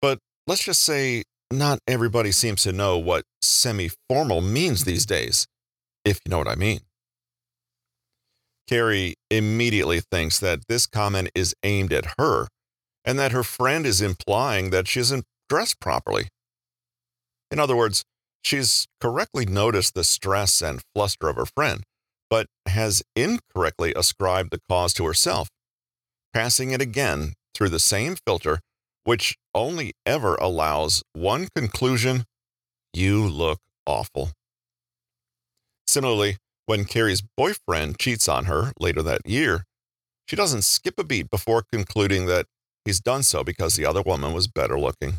[0.00, 5.46] but let's just say not everybody seems to know what semi formal means these days,
[6.04, 6.80] if you know what I mean.
[8.68, 12.48] Carrie immediately thinks that this comment is aimed at her
[13.04, 16.28] and that her friend is implying that she isn't dressed properly.
[17.50, 18.06] In other words,
[18.42, 21.82] she's correctly noticed the stress and fluster of her friend,
[22.30, 25.50] but has incorrectly ascribed the cause to herself,
[26.32, 28.60] passing it again through the same filter,
[29.04, 32.24] which only ever allows one conclusion
[32.94, 34.30] you look awful.
[35.86, 39.64] Similarly, when Carrie's boyfriend cheats on her later that year,
[40.26, 42.46] she doesn't skip a beat before concluding that
[42.86, 45.18] he's done so because the other woman was better looking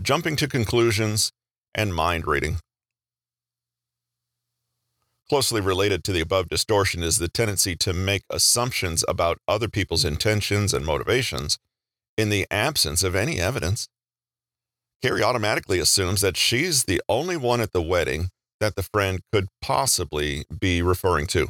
[0.00, 1.32] jumping to conclusions,
[1.74, 2.58] and mind reading.
[5.28, 10.04] Closely related to the above distortion is the tendency to make assumptions about other people's
[10.04, 11.58] intentions and motivations
[12.16, 13.88] in the absence of any evidence.
[15.02, 18.28] Carrie automatically assumes that she's the only one at the wedding
[18.60, 21.48] that the friend could possibly be referring to,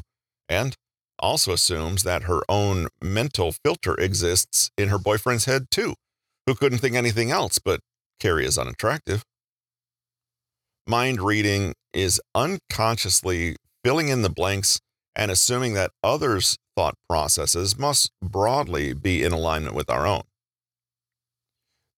[0.48, 0.76] and
[1.18, 5.94] also assumes that her own mental filter exists in her boyfriend's head too,
[6.46, 7.80] who couldn't think anything else but
[8.20, 9.24] Carrie is unattractive.
[10.86, 14.80] Mind reading is unconsciously filling in the blanks
[15.16, 20.22] and assuming that others' thought processes must broadly be in alignment with our own.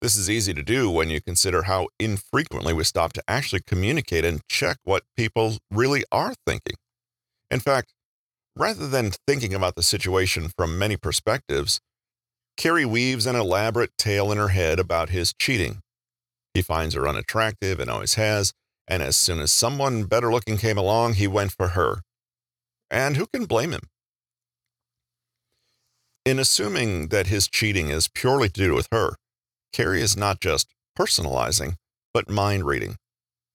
[0.03, 4.25] This is easy to do when you consider how infrequently we stop to actually communicate
[4.25, 6.77] and check what people really are thinking.
[7.51, 7.93] In fact,
[8.57, 11.79] Rather than thinking about the situation from many perspectives,
[12.57, 15.81] Carrie weaves an elaborate tale in her head about his cheating.
[16.57, 18.55] He finds her unattractive and always has,
[18.89, 22.01] and as soon as someone better looking came along, he went for her.
[22.91, 23.91] And who can blame him?
[26.25, 29.17] In assuming that his cheating is purely to do with her,
[29.75, 31.75] Carrie is not just personalizing,
[32.15, 32.97] but mind reading.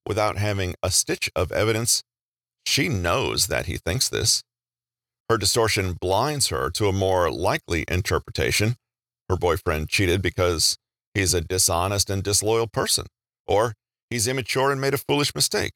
[0.05, 2.03] Without having a stitch of evidence,
[2.67, 4.43] she knows that he thinks this.
[5.27, 8.75] Her distortion blinds her to a more likely interpretation.
[9.27, 10.77] Her boyfriend cheated because
[11.13, 13.05] he's a dishonest and disloyal person,
[13.47, 13.73] or
[14.09, 15.71] he's immature and made a foolish mistake,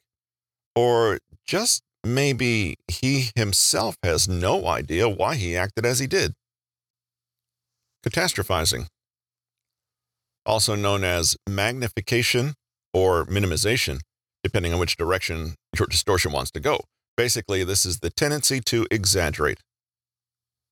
[0.75, 6.33] or just maybe he himself has no idea why he acted as he did.
[8.05, 8.87] Catastrophizing,
[10.45, 12.53] also known as magnification
[12.93, 13.99] or minimization,
[14.43, 16.81] depending on which direction your distortion wants to go.
[17.17, 19.59] Basically, this is the tendency to exaggerate.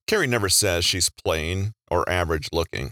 [0.05, 2.91] Carrie never says she's plain or average looking,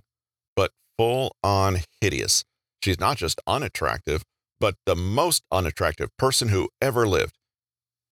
[1.02, 2.44] full on hideous.
[2.84, 4.22] She's not just unattractive,
[4.60, 7.40] but the most unattractive person who ever lived.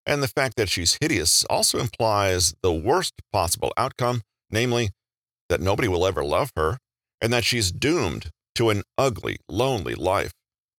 [0.08, 4.90] And the fact that she's hideous also implies the worst possible outcome, namely,
[5.50, 6.80] that nobody will ever love her,
[7.22, 10.32] and that she's doomed to an ugly, lonely life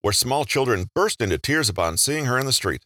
[0.03, 2.83] where small children burst into tears upon seeing her in the street.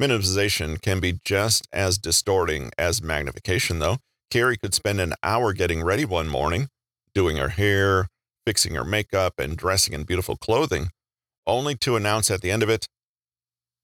[0.00, 3.96] Minimization can be just as distorting as magnification, though.
[4.30, 6.68] Carrie could spend an hour getting ready one morning,
[7.14, 8.08] doing her hair,
[8.46, 10.90] fixing her makeup, and dressing in beautiful clothing,
[11.46, 12.86] only to announce at the end of it,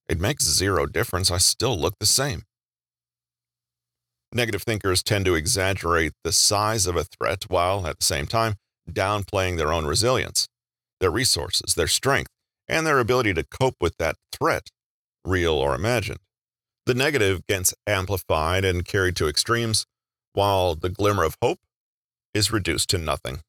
[0.09, 1.31] it makes zero difference.
[1.31, 2.43] I still look the same.
[4.33, 8.55] Negative thinkers tend to exaggerate the size of a threat while, at the same time,
[8.91, 10.49] downplaying their own resilience,
[11.01, 12.31] their resources, their strength,
[12.69, 14.69] and their ability to cope with that threat
[15.25, 16.21] real or imagined.
[16.87, 19.87] The negative gets amplified and carried to extremes,
[20.33, 21.59] while the glimmer of hope
[22.35, 23.41] is reduced to nothing.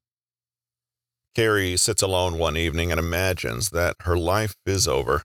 [1.35, 5.23] Carrie sits alone one evening and imagines that her life is over.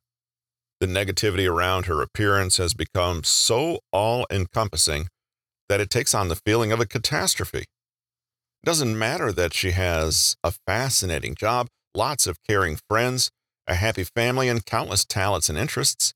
[0.81, 5.09] The negativity around her appearance has become so all encompassing
[5.69, 7.61] that it takes on the feeling of a catastrophe.
[8.65, 13.31] It doesn't matter that she has a fascinating job, lots of caring friends,
[13.67, 16.13] a happy family, and countless talents and interests.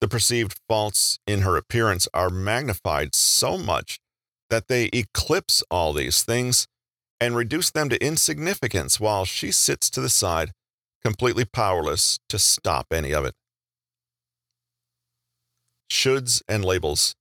[0.00, 3.98] The perceived faults in her appearance are magnified so much
[4.50, 6.66] that they eclipse all these things
[7.20, 10.52] and reduce them to insignificance while she sits to the side,
[11.02, 13.34] completely powerless to stop any of it.
[15.90, 17.14] Shoulds and labels.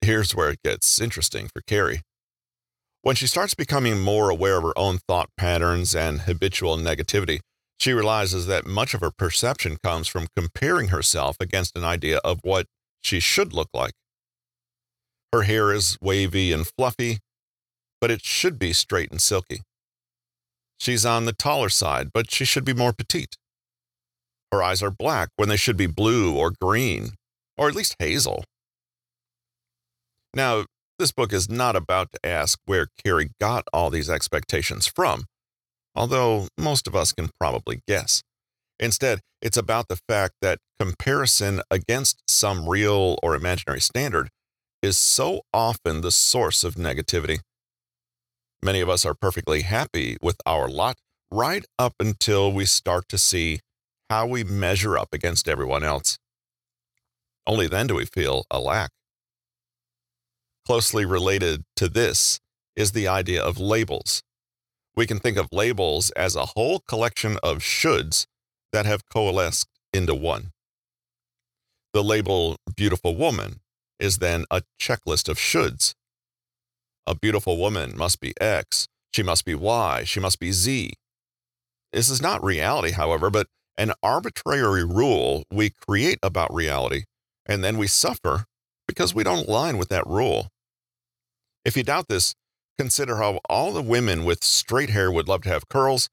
[0.00, 2.02] Here's where it gets interesting for Carrie.
[3.02, 7.40] When she starts becoming more aware of her own thought patterns and habitual negativity,
[7.78, 12.40] she realizes that much of her perception comes from comparing herself against an idea of
[12.42, 12.66] what
[13.02, 13.92] she should look like.
[15.34, 17.18] Her hair is wavy and fluffy,
[18.00, 19.62] but it should be straight and silky.
[20.78, 23.36] She's on the taller side, but she should be more petite.
[24.52, 27.14] Her eyes are black when they should be blue or green,
[27.58, 28.44] or at least hazel.
[30.32, 30.66] Now,
[31.00, 35.24] this book is not about to ask where Carrie got all these expectations from
[35.94, 38.22] although most of us can probably guess.
[38.80, 44.28] Instead, it's about the fact that comparison against some real or imaginary standard
[44.84, 47.40] is so often the source of negativity.
[48.62, 50.98] Many of us are perfectly happy with our lot
[51.30, 53.60] right up until we start to see
[54.08, 56.18] how we measure up against everyone else.
[57.46, 58.90] Only then do we feel a lack.
[60.66, 62.38] Closely related to this
[62.76, 64.22] is the idea of labels
[64.96, 68.26] we can think of labels as a whole collection of shoulds
[68.72, 70.52] that have coalesced into one.
[71.92, 73.60] The label beautiful woman
[74.04, 75.94] is then a checklist of shoulds.
[77.06, 80.92] A beautiful woman must be X, she must be Y, she must be Z.
[81.92, 83.46] This is not reality, however, but
[83.76, 87.04] an arbitrary rule we create about reality,
[87.46, 88.44] and then we suffer
[88.86, 90.48] because we don't align with that rule.
[91.64, 92.34] If you doubt this,
[92.78, 96.08] consider how all the women with straight hair would love to have curls,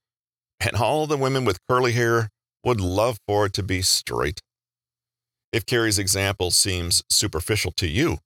[0.60, 2.30] and all the women with curly hair
[2.64, 4.42] would love for it to be straight.
[5.52, 8.20] If Carrie's example seems superficial to you,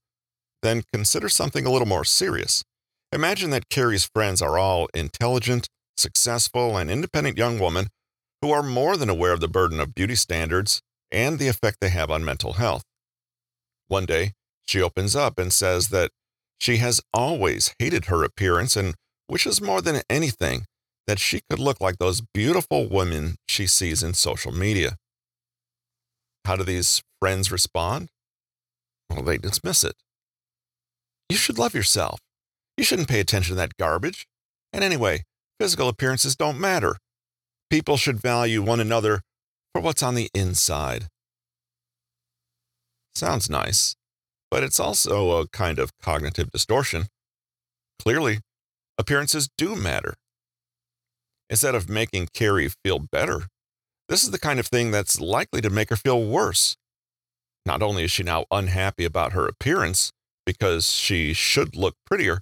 [0.62, 2.64] then consider something a little more serious.
[3.12, 7.88] Imagine that Carrie's friends are all intelligent, successful, and independent young women
[8.42, 11.90] who are more than aware of the burden of beauty standards and the effect they
[11.90, 12.84] have on mental health.
[13.88, 14.34] One day,
[14.68, 16.12] she opens up and says that
[16.60, 18.96] she has always hated her appearance and
[19.30, 20.66] wishes more than anything
[21.08, 24.98] that she could look like those beautiful women she sees in social media.
[26.46, 28.10] How do these friends respond?
[29.10, 29.96] Well, they dismiss it.
[31.30, 32.20] You should love yourself.
[32.78, 34.28] You shouldn't pay attention to that garbage.
[34.72, 35.24] And anyway,
[35.60, 36.98] physical appearances don't matter.
[37.70, 39.22] People should value one another
[39.74, 41.08] for what's on the inside.
[43.16, 43.96] Sounds nice,
[44.52, 47.06] but it's also a kind of cognitive distortion.
[48.00, 48.40] Clearly,
[48.98, 50.14] appearances do matter.
[51.50, 53.48] Instead of making Carrie feel better,
[54.10, 56.76] this is the kind of thing that's likely to make her feel worse.
[57.66, 60.12] Not only is she now unhappy about her appearance
[60.46, 62.42] because she should look prettier,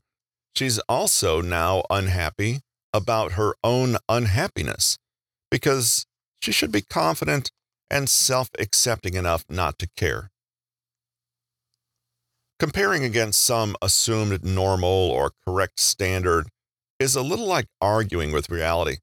[0.56, 2.60] she's also now unhappy
[2.94, 4.98] about her own unhappiness
[5.50, 6.06] because
[6.42, 7.52] she should be confident
[7.90, 10.30] and self accepting enough not to care.
[12.60, 16.48] Comparing against some assumed normal or correct standard
[17.00, 18.98] is a little like arguing with reality.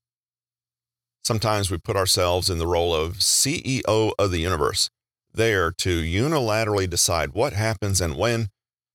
[1.25, 4.91] Sometimes we put ourselves in the role of CEO of the universe,
[5.33, 8.49] there to unilaterally decide what happens and when,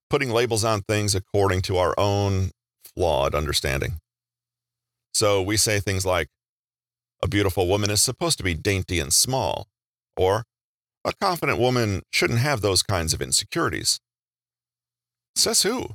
[0.09, 2.51] putting labels on things according to our own
[2.83, 3.99] flawed understanding.
[5.13, 6.27] So we say things like,
[7.23, 9.67] a beautiful woman is supposed to be dainty and small,
[10.17, 10.43] or
[11.05, 13.99] a confident woman shouldn't have those kinds of insecurities.
[15.35, 15.91] Says who?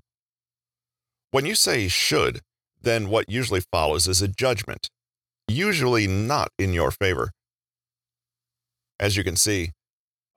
[1.30, 2.40] When you say should,
[2.80, 4.88] then what usually follows is a judgment,
[5.50, 7.30] usually not in your favor.
[8.98, 9.72] As you can see,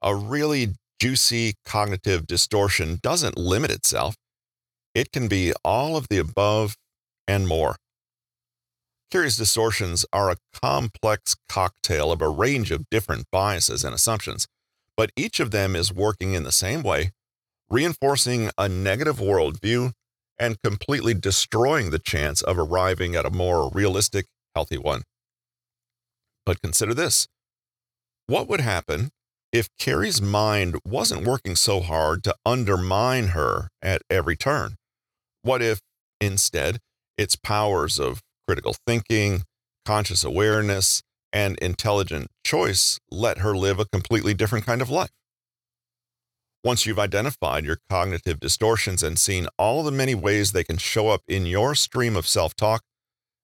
[0.02, 4.16] a really juicy cognitive distortion doesn't limit itself.
[4.94, 6.76] It can be all of the above
[7.26, 7.76] and more.
[9.10, 14.46] Curious distortions are a complex cocktail of a range of different biases and assumptions,
[14.96, 17.12] but each of them is working in the same way,
[17.70, 19.92] reinforcing a negative worldview
[20.38, 25.02] and completely destroying the chance of arriving at a more realistic, healthy one.
[26.46, 27.26] But consider this
[28.26, 29.10] what would happen
[29.52, 34.76] if Carrie's mind wasn't working so hard to undermine her at every turn?
[35.42, 35.80] What if,
[36.20, 36.78] instead,
[37.16, 39.42] its powers of critical thinking,
[39.84, 41.02] conscious awareness,
[41.32, 45.12] and intelligent choice let her live a completely different kind of life?
[46.64, 51.10] Once you've identified your cognitive distortions and seen all the many ways they can show
[51.10, 52.82] up in your stream of self talk,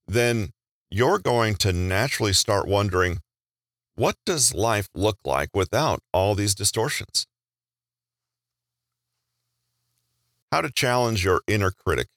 [0.09, 0.51] then
[0.91, 3.19] you're going to naturally start wondering
[3.95, 7.27] what does life look like without all these distortions?
[10.51, 12.09] How to challenge your inner critic.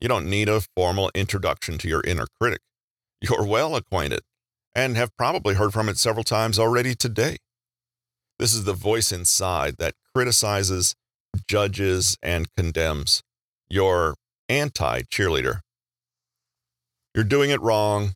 [0.00, 2.60] You don't need a formal introduction to your inner critic.
[3.20, 4.20] You're well acquainted
[4.74, 7.36] and have probably heard from it several times already today.
[8.38, 10.94] This is the voice inside that criticizes,
[11.48, 13.22] judges, and condemns.
[13.68, 14.16] Your
[14.48, 15.60] anti cheerleader.
[17.16, 18.12] You're doing it wrong.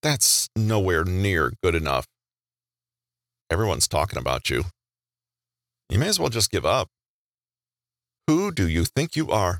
[0.00, 2.06] That's nowhere near good enough.
[3.50, 4.66] Everyone's talking about you.
[5.90, 6.86] You may as well just give up.
[8.28, 9.58] Who do you think you are?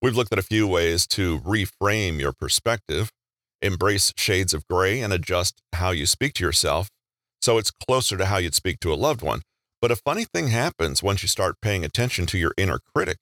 [0.00, 3.10] We've looked at a few ways to reframe your perspective,
[3.60, 6.88] embrace shades of gray, and adjust how you speak to yourself
[7.42, 9.42] so it's closer to how you'd speak to a loved one.
[9.80, 13.16] But a funny thing happens once you start paying attention to your inner critic.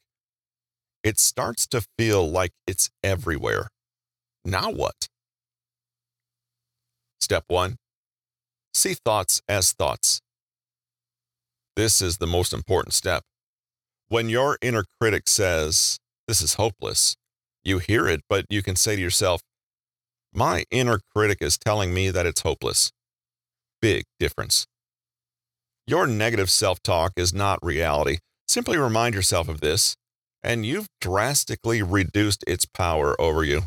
[1.05, 3.69] It starts to feel like it's everywhere.
[4.45, 5.09] Now what?
[7.21, 7.77] Step one
[8.75, 10.21] see thoughts as thoughts.
[11.77, 13.23] This is the most important step.
[14.09, 17.17] When your inner critic says, This is hopeless,
[17.63, 19.43] you hear it, but you can say to yourself,
[20.33, 22.91] My inner critic is telling me that it's hopeless
[23.85, 24.67] big difference.
[25.87, 28.17] Your negative self talk is not reality.
[28.49, 29.95] Simply remind yourself of this,
[30.45, 33.63] and you've drastically reduced its power over you.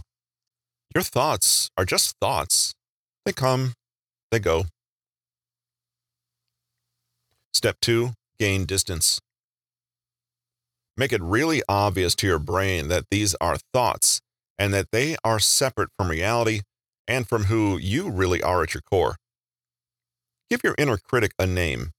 [0.94, 2.74] Your thoughts are just thoughts.
[3.26, 3.74] They come,
[4.32, 4.66] they go.
[7.54, 9.20] Step two gain distance.
[10.96, 14.22] Make it really obvious to your brain that these are thoughts
[14.58, 16.62] and that they are separate from reality
[17.08, 19.16] and from who you really are at your core.
[20.50, 21.92] Give your inner critic a name.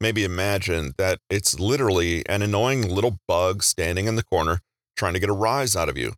[0.00, 4.60] Maybe imagine that it's literally an annoying little bug standing in the corner
[4.96, 6.14] trying to get a rise out of you.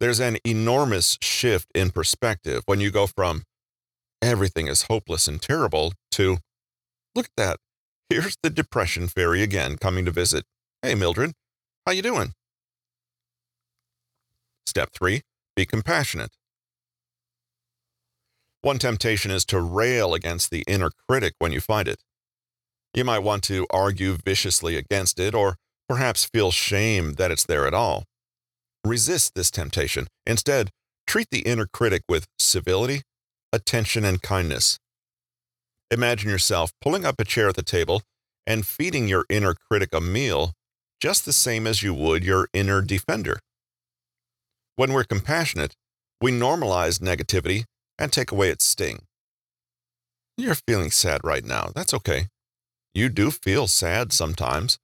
[0.00, 3.44] There's an enormous shift in perspective when you go from
[4.22, 6.38] everything is hopeless and terrible to
[7.14, 7.56] look at that.
[8.10, 10.44] Here's the depression fairy again coming to visit.
[10.82, 11.32] Hey Mildred,
[11.86, 12.34] how you doing?
[14.66, 15.22] Step 3,
[15.56, 16.36] be compassionate.
[18.62, 22.02] One temptation is to rail against the inner critic when you find it.
[22.98, 25.54] You might want to argue viciously against it or
[25.88, 28.02] perhaps feel shame that it's there at all.
[28.84, 30.08] Resist this temptation.
[30.26, 30.70] Instead,
[31.06, 33.02] treat the inner critic with civility,
[33.52, 34.80] attention, and kindness.
[35.92, 38.02] Imagine yourself pulling up a chair at the table
[38.48, 40.50] and feeding your inner critic a meal
[41.00, 43.38] just the same as you would your inner defender.
[44.74, 45.76] When we're compassionate,
[46.20, 47.62] we normalize negativity
[47.96, 49.04] and take away its sting.
[50.36, 51.70] You're feeling sad right now.
[51.76, 52.26] That's okay.
[52.94, 54.78] You do feel sad sometimes,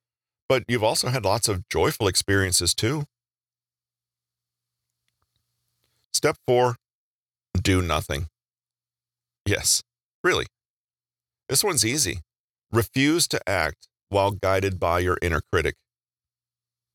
[0.49, 3.05] but you've also had lots of joyful experiences too.
[6.13, 6.77] Step four
[7.61, 8.29] do nothing.
[9.47, 9.83] Yes,
[10.23, 10.47] really.
[11.49, 12.21] This one's easy.
[12.73, 15.77] Refuse to act while guided by your inner critic.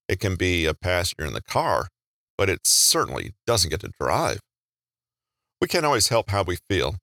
[0.08, 1.88] It can be a passenger in the car,
[2.38, 4.40] but it certainly doesn't get to drive.
[5.62, 6.96] We can't always help how we feel,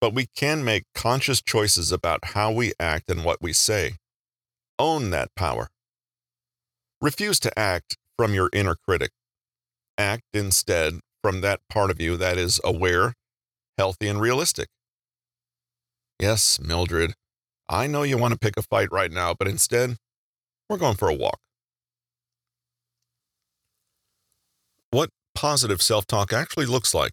[0.00, 3.94] but we can make conscious choices about how we act and what we say.
[4.78, 5.68] Own that power.
[7.00, 9.10] Refuse to act from your inner critic.
[9.98, 13.14] Act instead from that part of you that is aware,
[13.78, 14.68] healthy, and realistic.
[16.20, 17.14] Yes, Mildred,
[17.68, 19.96] I know you want to pick a fight right now, but instead,
[20.68, 21.40] we're going for a walk.
[24.90, 27.12] What positive self talk actually looks like.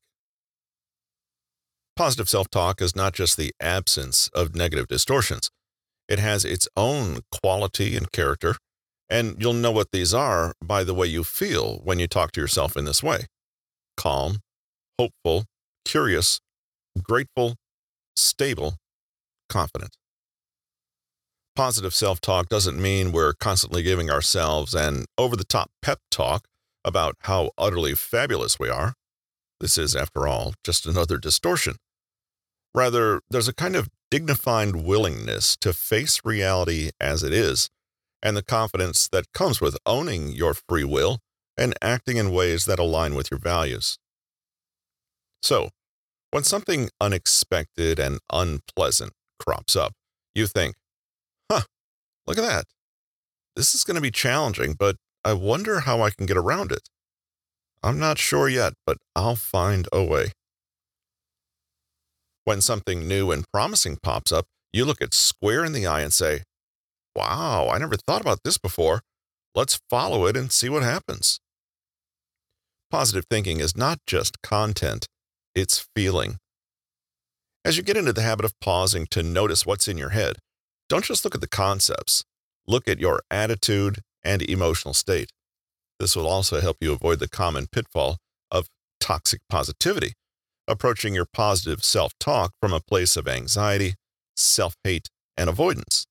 [2.02, 5.52] Positive self talk is not just the absence of negative distortions,
[6.10, 8.56] it has its own quality and character,
[9.08, 12.41] and you'll know what these are by the way you feel when you talk to
[12.41, 13.28] yourself in this way
[13.97, 14.39] calm,
[14.97, 15.45] hopeful,
[15.86, 16.39] curious,
[17.04, 17.54] grateful,
[18.16, 18.78] stable,
[19.47, 19.95] confident.
[21.56, 26.45] Positive self talk doesn't mean we're constantly giving ourselves an over the top pep talk
[26.84, 28.95] about how utterly fabulous we are.
[29.60, 31.76] This is, after all, just another distortion.
[32.74, 37.69] Rather, there's a kind of dignified willingness to face reality as it is,
[38.22, 41.19] and the confidence that comes with owning your free will
[41.57, 43.97] and acting in ways that align with your values.
[45.41, 45.69] So,
[46.32, 49.93] when something unexpected and unpleasant crops up,
[50.34, 50.76] you think,
[51.51, 51.63] huh,
[52.26, 52.65] look at that.
[53.55, 54.95] This is going to be challenging, but
[55.26, 56.89] I wonder how I can get around it.
[57.84, 60.32] I'm not sure yet, but I'll find a way.
[62.44, 66.14] When something new and promising pops up, you look it square in the eye and
[66.14, 66.44] say,
[67.16, 69.02] Wow, I never thought about this before.
[69.54, 71.39] Let's follow it and see what happens.
[72.89, 75.08] Positive thinking is not just content,
[75.54, 76.38] it's feeling.
[77.64, 80.38] As you get into the habit of pausing to notice what's in your head,
[80.89, 82.24] don't just look at the concepts,
[82.68, 85.32] look at your attitude and emotional state.
[86.00, 88.18] This will also help you avoid the common pitfall
[88.50, 88.68] of
[89.00, 90.14] toxic positivity,
[90.68, 93.95] approaching your positive self talk from a place of anxiety,
[94.36, 96.05] self hate, and avoidance.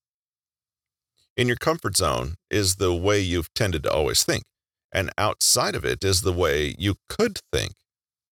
[1.36, 4.44] In your comfort zone is the way you've tended to always think,
[4.92, 7.72] and outside of it is the way you could think,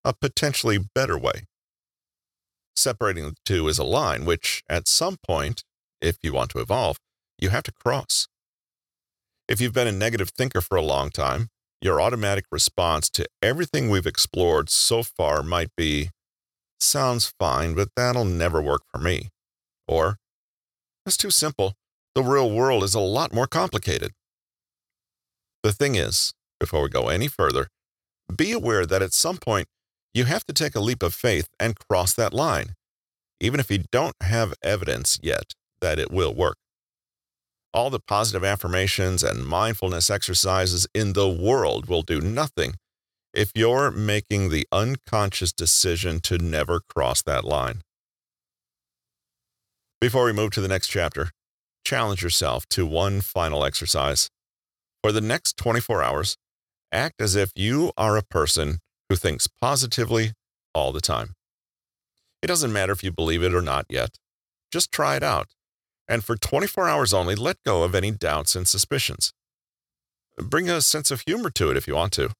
[0.04, 1.46] a potentially better way.
[2.76, 5.64] Separating the two is a line which, at some point,
[6.00, 6.98] if you want to evolve,
[7.38, 8.28] you have to cross.
[9.48, 11.48] If you've been a negative thinker for a long time,
[11.80, 16.10] your automatic response to everything we've explored so far might be,
[16.80, 19.30] sounds fine, but that'll never work for me.
[19.86, 20.16] Or,
[21.06, 21.74] it's too simple.
[22.14, 24.12] The real world is a lot more complicated.
[25.62, 27.68] The thing is, before we go any further,
[28.34, 29.68] be aware that at some point
[30.12, 32.74] you have to take a leap of faith and cross that line,
[33.40, 36.56] even if you don't have evidence yet that it will work.
[37.74, 42.74] All the positive affirmations and mindfulness exercises in the world will do nothing
[43.34, 47.82] if you're making the unconscious decision to never cross that line.
[50.00, 51.30] Before we move to the next chapter,
[51.84, 54.30] challenge yourself to one final exercise.
[55.02, 56.36] For the next 24 hours,
[56.90, 60.32] act as if you are a person who thinks positively
[60.74, 61.34] all the time.
[62.42, 64.18] It doesn't matter if you believe it or not yet.
[64.72, 65.48] Just try it out.
[66.08, 69.32] And for 24 hours only, let go of any doubts and suspicions.
[70.38, 72.30] Bring a sense of humor to it if you want to.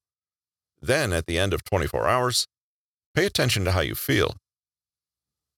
[0.80, 2.46] Then, at the end of 24 hours,
[3.14, 4.36] pay attention to how you feel.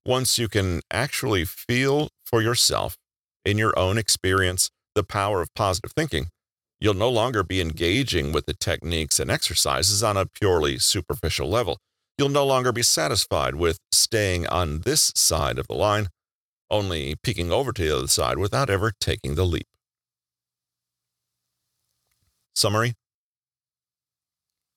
[0.04, 2.96] Once you can actually feel for yourself,
[3.44, 6.28] in your own experience, the power of positive thinking,
[6.82, 11.78] You'll no longer be engaging with the techniques and exercises on a purely superficial level.
[12.16, 16.08] You'll no longer be satisfied with staying on this side of the line,
[16.70, 19.66] only peeking over to the other side without ever taking the leap.
[22.54, 22.94] Summary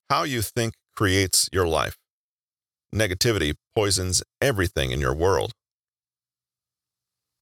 [0.10, 1.98] How you think creates your life.
[2.94, 5.54] Negativity poisons everything in your world.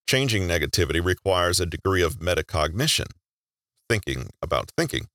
[0.08, 3.08] Changing negativity requires a degree of metacognition
[3.92, 5.08] thinking about thinking,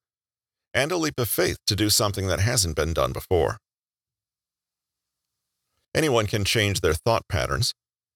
[0.74, 3.56] and a leap of faith to do something that hasn't been done before.
[5.94, 7.72] Anyone can change their thought patterns,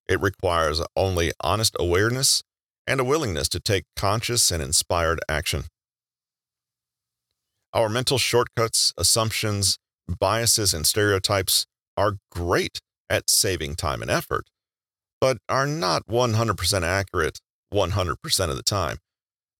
[0.09, 2.43] It requires only honest awareness
[2.87, 5.65] and a willingness to take conscious and inspired action.
[7.73, 9.79] Our mental shortcuts, assumptions,
[10.09, 14.51] biases, and stereotypes are great at saving time and effort,
[15.21, 17.41] but are not 100% accurate
[17.73, 18.99] 100% of the time.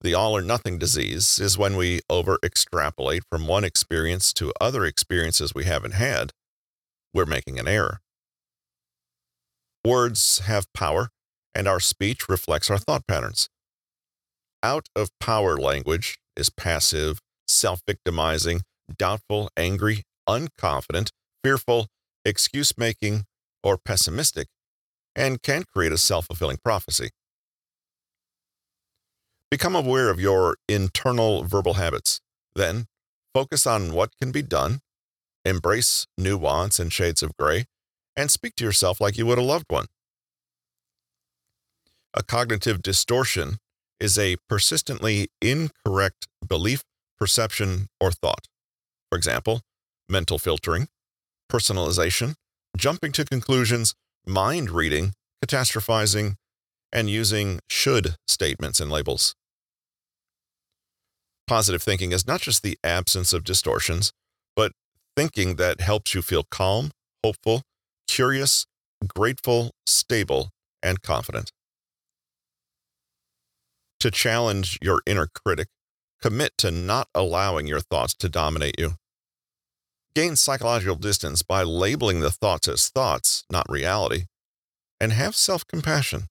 [0.01, 4.85] The all or nothing disease is when we over extrapolate from one experience to other
[4.85, 6.33] experiences we haven't had.
[7.13, 8.01] We're making an error.
[9.85, 11.09] Words have power,
[11.55, 13.49] and our speech reflects our thought patterns.
[14.63, 18.61] Out of power language is passive, self victimizing,
[18.99, 21.13] doubtful, angry, unconfident,
[21.43, 21.89] fearful,
[22.27, 23.25] excuse making,
[23.63, 24.49] or pessimistic,
[25.17, 27.09] and can create a self fulfilling prophecy.
[29.51, 32.21] Become aware of your internal verbal habits.
[32.55, 32.85] Then,
[33.35, 34.81] focus on what can be done,
[35.45, 37.65] embrace nuance and shades of gray,
[38.17, 39.87] and speak to yourself like you would a loved one.
[42.15, 43.59] A cognitive distortion
[44.01, 46.83] is a persistently incorrect belief,
[47.19, 48.49] perception, or thought.
[49.11, 49.61] For example,
[50.09, 50.89] mental filtering,
[51.51, 52.35] personalization,
[52.77, 53.95] jumping to conclusions,
[54.27, 55.13] mind reading,
[55.45, 56.35] catastrophizing,
[56.93, 59.35] and using should statements and labels.
[61.47, 64.13] Positive thinking is not just the absence of distortions,
[64.57, 64.73] but
[65.17, 66.91] thinking that helps you feel calm,
[67.25, 67.63] hopeful,
[68.11, 68.67] curious,
[69.07, 70.51] grateful, stable,
[70.83, 71.53] and confident.
[74.01, 75.69] To challenge your inner critic,
[76.21, 78.95] commit to not allowing your thoughts to dominate you.
[80.17, 84.25] Gain psychological distance by labeling the thoughts as thoughts, not reality,
[85.01, 86.25] and have self compassion.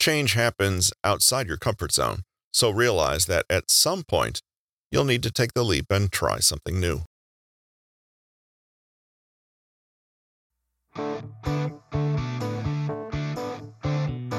[0.00, 2.22] Change happens outside your comfort zone.
[2.52, 4.42] So realize that at some point,
[4.90, 7.02] you'll need to take the leap and try something new.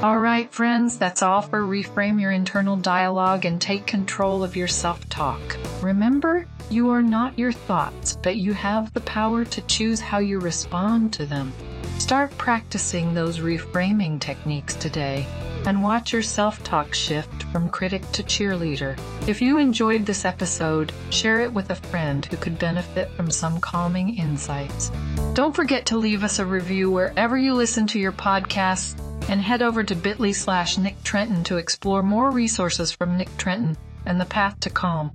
[0.04, 4.68] All right, friends, that's all for Reframe Your Internal Dialogue and Take Control of Your
[4.68, 5.56] Self Talk.
[5.80, 10.40] Remember, you are not your thoughts, but you have the power to choose how you
[10.40, 11.54] respond to them.
[11.98, 15.26] Start practicing those reframing techniques today
[15.66, 18.98] and watch your self talk shift from critic to cheerleader.
[19.28, 23.60] If you enjoyed this episode, share it with a friend who could benefit from some
[23.60, 24.90] calming insights.
[25.34, 29.62] Don't forget to leave us a review wherever you listen to your podcasts and head
[29.62, 34.26] over to bit.ly slash Nick Trenton to explore more resources from Nick Trenton and the
[34.26, 35.12] path to calm.